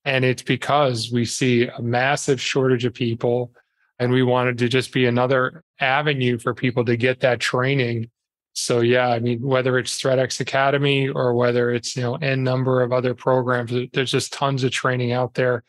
And 0.05 0.23
it's 0.23 0.43
because 0.43 1.11
we 1.11 1.25
see 1.25 1.67
a 1.67 1.81
massive 1.81 2.39
shortage 2.39 2.85
of 2.85 2.93
people 2.93 3.51
and 3.99 4.11
we 4.11 4.23
wanted 4.23 4.57
to 4.59 4.67
just 4.67 4.93
be 4.93 5.05
another 5.05 5.63
avenue 5.79 6.37
for 6.37 6.53
people 6.53 6.85
to 6.85 6.97
get 6.97 7.21
that 7.21 7.39
training. 7.39 8.09
So 8.53 8.81
yeah, 8.81 9.09
I 9.09 9.19
mean, 9.19 9.41
whether 9.41 9.77
it's 9.77 9.99
ThreatX 10.01 10.39
Academy 10.39 11.09
or 11.09 11.33
whether 11.33 11.71
it's 11.71 11.95
you 11.95 12.03
know 12.03 12.15
n 12.15 12.43
number 12.43 12.81
of 12.81 12.93
other 12.93 13.13
programs, 13.13 13.73
there's 13.93 14.11
just 14.11 14.33
tons 14.33 14.63
of 14.63 14.71
training 14.71 15.11
out 15.11 15.33
there. 15.33 15.63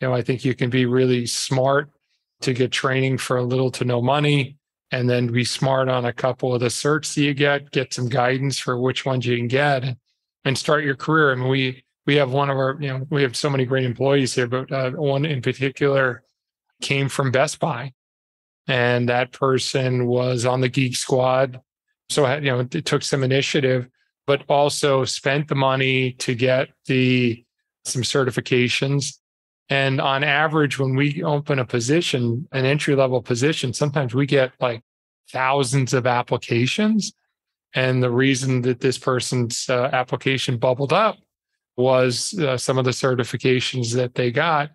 You 0.00 0.08
know, 0.08 0.14
I 0.14 0.22
think 0.22 0.44
you 0.44 0.54
can 0.54 0.70
be 0.70 0.86
really 0.86 1.26
smart 1.26 1.90
to 2.42 2.52
get 2.52 2.70
training 2.70 3.18
for 3.18 3.38
a 3.38 3.42
little 3.42 3.70
to 3.72 3.84
no 3.84 4.02
money, 4.02 4.58
and 4.92 5.08
then 5.08 5.28
be 5.28 5.44
smart 5.44 5.88
on 5.88 6.04
a 6.04 6.12
couple 6.12 6.54
of 6.54 6.60
the 6.60 6.66
certs 6.66 7.14
that 7.14 7.22
you 7.22 7.34
get, 7.34 7.70
get 7.72 7.94
some 7.94 8.08
guidance 8.08 8.58
for 8.58 8.78
which 8.78 9.04
ones 9.04 9.26
you 9.26 9.36
can 9.36 9.48
get, 9.48 9.96
and 10.44 10.56
start 10.56 10.84
your 10.84 10.96
career. 10.96 11.32
I 11.32 11.34
mean, 11.34 11.48
we 11.48 11.82
we 12.06 12.14
have 12.16 12.30
one 12.30 12.50
of 12.50 12.56
our 12.56 12.76
you 12.80 12.88
know 12.88 13.06
we 13.10 13.22
have 13.22 13.36
so 13.36 13.50
many 13.50 13.64
great 13.64 13.84
employees 13.84 14.34
here, 14.34 14.46
but 14.46 14.70
uh, 14.70 14.90
one 14.92 15.24
in 15.24 15.42
particular 15.42 16.22
came 16.80 17.08
from 17.08 17.30
Best 17.30 17.58
Buy, 17.58 17.92
and 18.68 19.08
that 19.08 19.32
person 19.32 20.06
was 20.06 20.44
on 20.44 20.60
the 20.60 20.68
Geek 20.68 20.96
Squad. 20.96 21.60
So 22.08 22.32
you 22.36 22.52
know, 22.52 22.60
it 22.60 22.84
took 22.84 23.02
some 23.02 23.24
initiative, 23.24 23.88
but 24.26 24.44
also 24.48 25.04
spent 25.04 25.48
the 25.48 25.54
money 25.54 26.12
to 26.12 26.34
get 26.34 26.68
the 26.86 27.44
some 27.84 28.02
certifications. 28.02 29.18
And 29.68 30.00
on 30.00 30.22
average, 30.22 30.78
when 30.78 30.94
we 30.94 31.22
open 31.22 31.58
a 31.58 31.64
position, 31.64 32.46
an 32.52 32.64
entry 32.64 32.94
level 32.94 33.20
position, 33.20 33.72
sometimes 33.72 34.14
we 34.14 34.26
get 34.26 34.52
like 34.60 34.82
thousands 35.30 35.92
of 35.92 36.06
applications. 36.06 37.12
And 37.74 38.02
the 38.02 38.10
reason 38.10 38.62
that 38.62 38.80
this 38.80 38.96
person's 38.96 39.68
uh, 39.68 39.90
application 39.92 40.56
bubbled 40.56 40.92
up 40.92 41.16
was 41.76 42.38
uh, 42.38 42.56
some 42.56 42.78
of 42.78 42.84
the 42.84 42.92
certifications 42.92 43.94
that 43.94 44.14
they 44.14 44.30
got. 44.30 44.70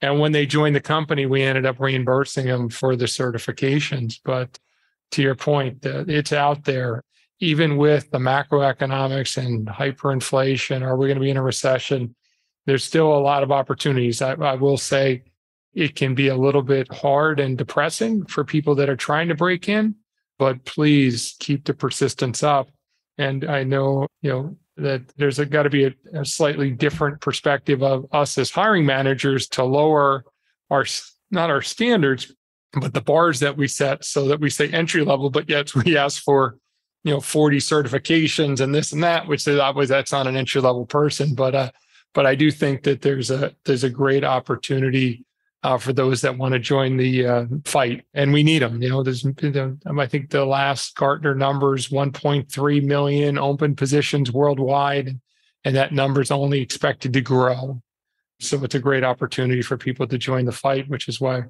And 0.00 0.20
when 0.20 0.32
they 0.32 0.46
joined 0.46 0.76
the 0.76 0.80
company, 0.80 1.26
we 1.26 1.42
ended 1.42 1.66
up 1.66 1.80
reimbursing 1.80 2.46
them 2.46 2.68
for 2.68 2.96
the 2.96 3.06
certifications. 3.06 4.20
But 4.24 4.58
to 5.12 5.22
your 5.22 5.34
point, 5.34 5.78
it's 5.84 6.32
out 6.32 6.64
there, 6.64 7.02
even 7.40 7.76
with 7.76 8.10
the 8.10 8.18
macroeconomics 8.18 9.36
and 9.38 9.66
hyperinflation. 9.66 10.82
Are 10.82 10.96
we 10.96 11.06
going 11.06 11.16
to 11.16 11.22
be 11.22 11.30
in 11.30 11.36
a 11.36 11.42
recession? 11.42 12.14
There's 12.66 12.84
still 12.84 13.16
a 13.16 13.18
lot 13.18 13.42
of 13.42 13.52
opportunities. 13.52 14.20
I, 14.20 14.32
I 14.32 14.54
will 14.54 14.76
say 14.76 15.22
it 15.74 15.94
can 15.94 16.14
be 16.14 16.28
a 16.28 16.36
little 16.36 16.62
bit 16.62 16.92
hard 16.92 17.38
and 17.38 17.56
depressing 17.56 18.24
for 18.26 18.44
people 18.44 18.74
that 18.76 18.88
are 18.88 18.96
trying 18.96 19.28
to 19.28 19.34
break 19.34 19.68
in, 19.68 19.94
but 20.38 20.64
please 20.64 21.36
keep 21.38 21.64
the 21.64 21.74
persistence 21.74 22.42
up. 22.42 22.68
And 23.18 23.44
I 23.44 23.62
know, 23.62 24.06
you 24.20 24.30
know, 24.30 24.56
that 24.76 25.02
there's 25.16 25.38
got 25.38 25.62
to 25.62 25.70
be 25.70 25.84
a, 25.84 25.94
a, 26.14 26.24
slightly 26.24 26.70
different 26.70 27.20
perspective 27.20 27.82
of 27.82 28.06
us 28.12 28.36
as 28.36 28.50
hiring 28.50 28.84
managers 28.84 29.48
to 29.48 29.64
lower 29.64 30.24
our 30.70 30.84
not 31.30 31.50
our 31.50 31.62
standards 31.62 32.32
but 32.78 32.92
the 32.92 33.00
bars 33.00 33.40
that 33.40 33.56
we 33.56 33.66
set 33.66 34.04
so 34.04 34.28
that 34.28 34.40
we 34.40 34.50
say 34.50 34.68
entry 34.68 35.04
level 35.04 35.30
but 35.30 35.48
yet 35.48 35.74
we 35.74 35.96
ask 36.04 36.22
for 36.22 36.58
you 37.04 37.12
know 37.12 37.20
40 37.20 37.58
certifications 37.58 38.60
and 38.60 38.74
this 38.74 38.92
and 38.92 39.02
that 39.02 39.26
which 39.26 39.46
is 39.48 39.58
obviously 39.58 39.94
that's 39.94 40.12
not 40.12 40.26
an 40.26 40.36
entry 40.36 40.60
level 40.60 40.84
person 40.84 41.34
but 41.34 41.54
uh 41.54 41.70
but 42.16 42.26
i 42.26 42.34
do 42.34 42.50
think 42.50 42.82
that 42.82 43.02
there's 43.02 43.30
a 43.30 43.54
there's 43.66 43.84
a 43.84 43.90
great 43.90 44.24
opportunity 44.24 45.24
uh, 45.62 45.76
for 45.76 45.92
those 45.92 46.20
that 46.20 46.38
want 46.38 46.52
to 46.52 46.58
join 46.58 46.96
the 46.96 47.26
uh, 47.26 47.44
fight 47.64 48.04
and 48.14 48.32
we 48.32 48.42
need 48.42 48.62
them 48.62 48.82
you 48.82 48.88
know 48.88 49.02
there's 49.02 49.24
i 49.24 50.06
think 50.06 50.30
the 50.30 50.44
last 50.44 50.96
gartner 50.96 51.34
numbers 51.34 51.88
1.3 51.88 52.84
million 52.84 53.38
open 53.38 53.76
positions 53.76 54.32
worldwide 54.32 55.20
and 55.64 55.76
that 55.76 55.92
number 55.92 56.20
is 56.20 56.30
only 56.30 56.60
expected 56.60 57.12
to 57.12 57.20
grow 57.20 57.80
so 58.40 58.62
it's 58.64 58.74
a 58.74 58.80
great 58.80 59.04
opportunity 59.04 59.62
for 59.62 59.76
people 59.76 60.06
to 60.06 60.18
join 60.18 60.46
the 60.46 60.52
fight 60.52 60.88
which 60.88 61.08
is 61.08 61.20
why 61.20 61.42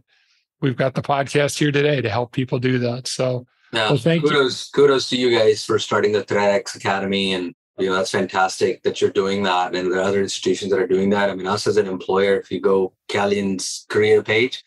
we've 0.60 0.76
got 0.76 0.94
the 0.94 1.02
podcast 1.02 1.58
here 1.58 1.70
today 1.70 2.00
to 2.00 2.10
help 2.10 2.32
people 2.32 2.58
do 2.58 2.78
that 2.78 3.06
so 3.06 3.46
yeah, 3.72 3.88
well, 3.90 3.98
thank 3.98 4.22
kudos, 4.22 4.70
you. 4.74 4.82
kudos 4.82 5.08
to 5.10 5.16
you 5.16 5.36
guys 5.36 5.64
for 5.64 5.78
starting 5.78 6.12
the 6.12 6.22
ThreatX 6.22 6.76
Academy. 6.76 7.34
And, 7.34 7.52
you 7.78 7.88
know, 7.88 7.96
that's 7.96 8.10
fantastic 8.10 8.82
that 8.82 9.00
you're 9.00 9.10
doing 9.10 9.42
that. 9.42 9.74
And 9.74 9.92
there 9.92 10.00
are 10.00 10.04
other 10.04 10.22
institutions 10.22 10.70
that 10.70 10.80
are 10.80 10.86
doing 10.86 11.10
that. 11.10 11.28
I 11.28 11.34
mean, 11.34 11.46
us 11.46 11.66
as 11.66 11.76
an 11.76 11.86
employer, 11.86 12.36
if 12.36 12.50
you 12.50 12.60
go 12.60 12.92
Calian's 13.08 13.86
career 13.88 14.22
page, 14.22 14.64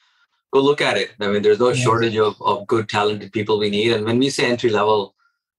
go 0.51 0.61
look 0.61 0.81
at 0.81 0.97
it. 0.97 1.11
I 1.19 1.27
mean, 1.27 1.41
there's 1.41 1.59
no 1.59 1.69
yeah. 1.69 1.83
shortage 1.83 2.17
of, 2.17 2.35
of 2.41 2.67
good, 2.67 2.87
talented 2.87 3.31
people 3.31 3.57
we 3.57 3.69
need. 3.69 3.93
And 3.93 4.05
when 4.05 4.19
we 4.19 4.29
say 4.29 4.49
entry 4.49 4.69
level, 4.69 5.15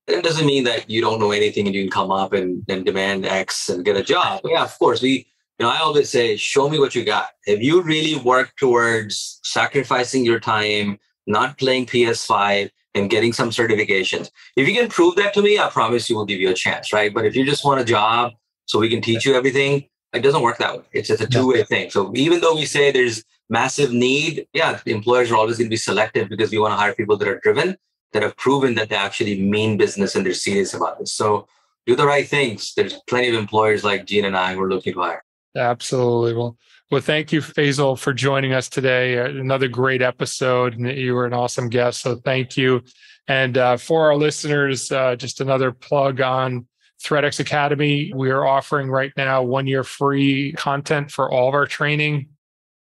it 0.07 0.23
doesn't 0.23 0.47
mean 0.47 0.65
that 0.65 0.89
you 0.89 1.01
don't 1.01 1.21
know 1.21 1.33
anything 1.33 1.67
and 1.67 1.75
you 1.75 1.83
can 1.83 1.91
come 1.91 2.11
up 2.11 2.33
and, 2.33 2.65
and 2.69 2.85
demand 2.85 3.27
X 3.27 3.69
and 3.69 3.85
get 3.85 3.97
a 3.97 4.03
job. 4.03 4.41
Yeah, 4.45 4.65
of 4.65 4.79
course, 4.79 5.03
we, 5.03 5.27
you 5.59 5.67
know, 5.67 5.71
I 5.71 5.79
always 5.79 6.09
say, 6.09 6.37
show 6.37 6.69
me 6.69 6.79
what 6.79 6.95
you 6.95 7.05
got. 7.05 7.31
If 7.47 7.61
you 7.61 7.83
really 7.83 8.17
work 8.21 8.55
towards 8.57 9.41
sacrificing 9.43 10.25
your 10.25 10.41
time, 10.41 10.99
not 11.27 11.59
playing 11.59 11.87
PS5, 11.87 12.71
and 12.95 13.11
getting 13.11 13.33
some 13.33 13.51
certifications. 13.51 14.31
If 14.57 14.69
you 14.69 14.75
can 14.75 14.89
prove 14.89 15.17
that 15.17 15.33
to 15.35 15.43
me, 15.43 15.59
I 15.59 15.69
promise 15.69 16.11
you 16.11 16.17
we'll 16.17 16.27
give 16.27 16.41
you 16.41 16.51
a 16.51 16.55
chance, 16.55 16.93
right? 16.93 17.13
But 17.13 17.25
if 17.25 17.37
you 17.37 17.45
just 17.45 17.65
want 17.65 17.81
a 17.81 17.85
job 17.85 18.33
so 18.67 18.79
we 18.79 18.89
can 18.89 19.01
teach 19.01 19.25
you 19.25 19.35
everything, 19.35 19.87
it 20.13 20.21
doesn't 20.21 20.43
work 20.43 20.59
that 20.59 20.77
way. 20.77 20.85
It's 20.93 21.09
just 21.09 21.23
a 21.23 21.27
two-way 21.27 21.63
thing. 21.65 21.91
So 21.91 22.13
even 22.17 22.41
though 22.41 22.57
we 22.57 22.67
say 22.67 22.91
there's 22.91 23.23
massive 23.49 23.93
need, 23.93 24.47
yeah, 24.53 24.81
employers 24.87 25.31
are 25.31 25.37
always 25.37 25.59
going 25.59 25.67
to 25.67 25.71
be 25.71 25.77
selective 25.77 26.29
because 26.29 26.51
we 26.51 26.59
want 26.59 26.73
to 26.73 26.77
hire 26.77 26.95
people 26.95 27.17
that 27.17 27.29
are 27.29 27.39
driven, 27.41 27.77
that 28.13 28.23
have 28.23 28.37
proven 28.37 28.75
that 28.75 28.89
they 28.89 28.97
actually 28.97 29.41
mean 29.41 29.77
business 29.77 30.17
and 30.17 30.27
they're 30.27 30.35
serious 30.35 30.75
about 30.75 30.99
this. 30.99 31.13
So 31.13 31.47
do 31.87 31.95
the 31.95 32.07
right 32.07 32.27
things. 32.27 32.75
There's 32.75 32.95
plenty 33.09 33.29
of 33.29 33.35
employers 33.35 33.85
like 33.85 34.05
Gene 34.05 34.25
and 34.25 34.37
I 34.37 34.55
who 34.55 34.63
are 34.63 34.69
looking 34.69 34.95
to 34.95 35.01
hire. 35.01 35.25
Absolutely. 35.57 36.35
Well, 36.35 36.57
well, 36.91 37.01
thank 37.01 37.33
you, 37.33 37.41
Faisal, 37.41 37.97
for 37.97 38.13
joining 38.13 38.53
us 38.53 38.69
today. 38.69 39.19
Uh, 39.19 39.27
another 39.27 39.69
great 39.69 40.03
episode, 40.03 40.77
and 40.77 40.91
you 40.91 41.15
were 41.15 41.25
an 41.25 41.33
awesome 41.33 41.69
guest. 41.69 42.01
So 42.01 42.17
thank 42.17 42.57
you. 42.57 42.83
And 43.29 43.57
uh, 43.57 43.77
for 43.77 44.07
our 44.07 44.17
listeners, 44.17 44.91
uh, 44.91 45.15
just 45.15 45.41
another 45.41 45.71
plug 45.71 46.21
on 46.21 46.67
ThreatX 47.01 47.39
Academy. 47.39 48.13
We 48.15 48.31
are 48.31 48.45
offering 48.45 48.91
right 48.91 49.13
now 49.17 49.45
one 49.45 49.69
year 49.69 49.85
free 49.85 50.51
content 50.53 51.13
for 51.13 51.31
all 51.31 51.49
of 51.49 51.55
our 51.55 51.67
training. 51.67 52.31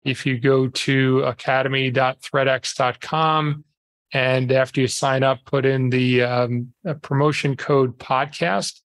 If 0.04 0.26
you 0.26 0.38
go 0.38 0.68
to 0.68 1.22
academy.threatx.com 1.22 3.64
and 4.12 4.52
after 4.52 4.82
you 4.82 4.86
sign 4.86 5.22
up, 5.22 5.38
put 5.46 5.64
in 5.64 5.88
the 5.88 6.22
um, 6.22 6.74
promotion 7.00 7.56
code 7.56 7.98
podcast, 7.98 8.82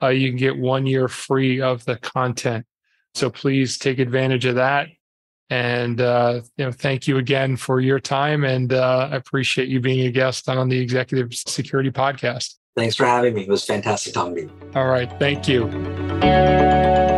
uh, 0.00 0.06
you 0.08 0.30
can 0.30 0.38
get 0.38 0.56
one 0.56 0.86
year 0.86 1.08
free 1.08 1.60
of 1.60 1.84
the 1.86 1.96
content. 1.96 2.64
So 3.14 3.30
please 3.30 3.78
take 3.78 3.98
advantage 3.98 4.44
of 4.44 4.56
that. 4.56 4.88
And 5.50 6.00
uh, 6.00 6.42
you 6.56 6.64
know, 6.64 6.72
thank 6.72 7.08
you 7.08 7.18
again 7.18 7.56
for 7.56 7.80
your 7.80 7.98
time, 7.98 8.44
and 8.44 8.72
uh, 8.72 9.08
I 9.10 9.16
appreciate 9.16 9.68
you 9.68 9.80
being 9.80 10.06
a 10.06 10.10
guest 10.12 10.48
on 10.48 10.68
the 10.68 10.78
Executive 10.78 11.34
Security 11.34 11.90
Podcast. 11.90 12.54
Thanks 12.76 12.94
for 12.94 13.04
having 13.04 13.34
me. 13.34 13.42
It 13.42 13.48
was 13.48 13.64
fantastic 13.64 14.14
talking 14.14 14.36
to 14.36 14.40
you. 14.42 14.50
All 14.76 14.86
right, 14.86 15.10
thank 15.18 15.48
you. 15.48 17.09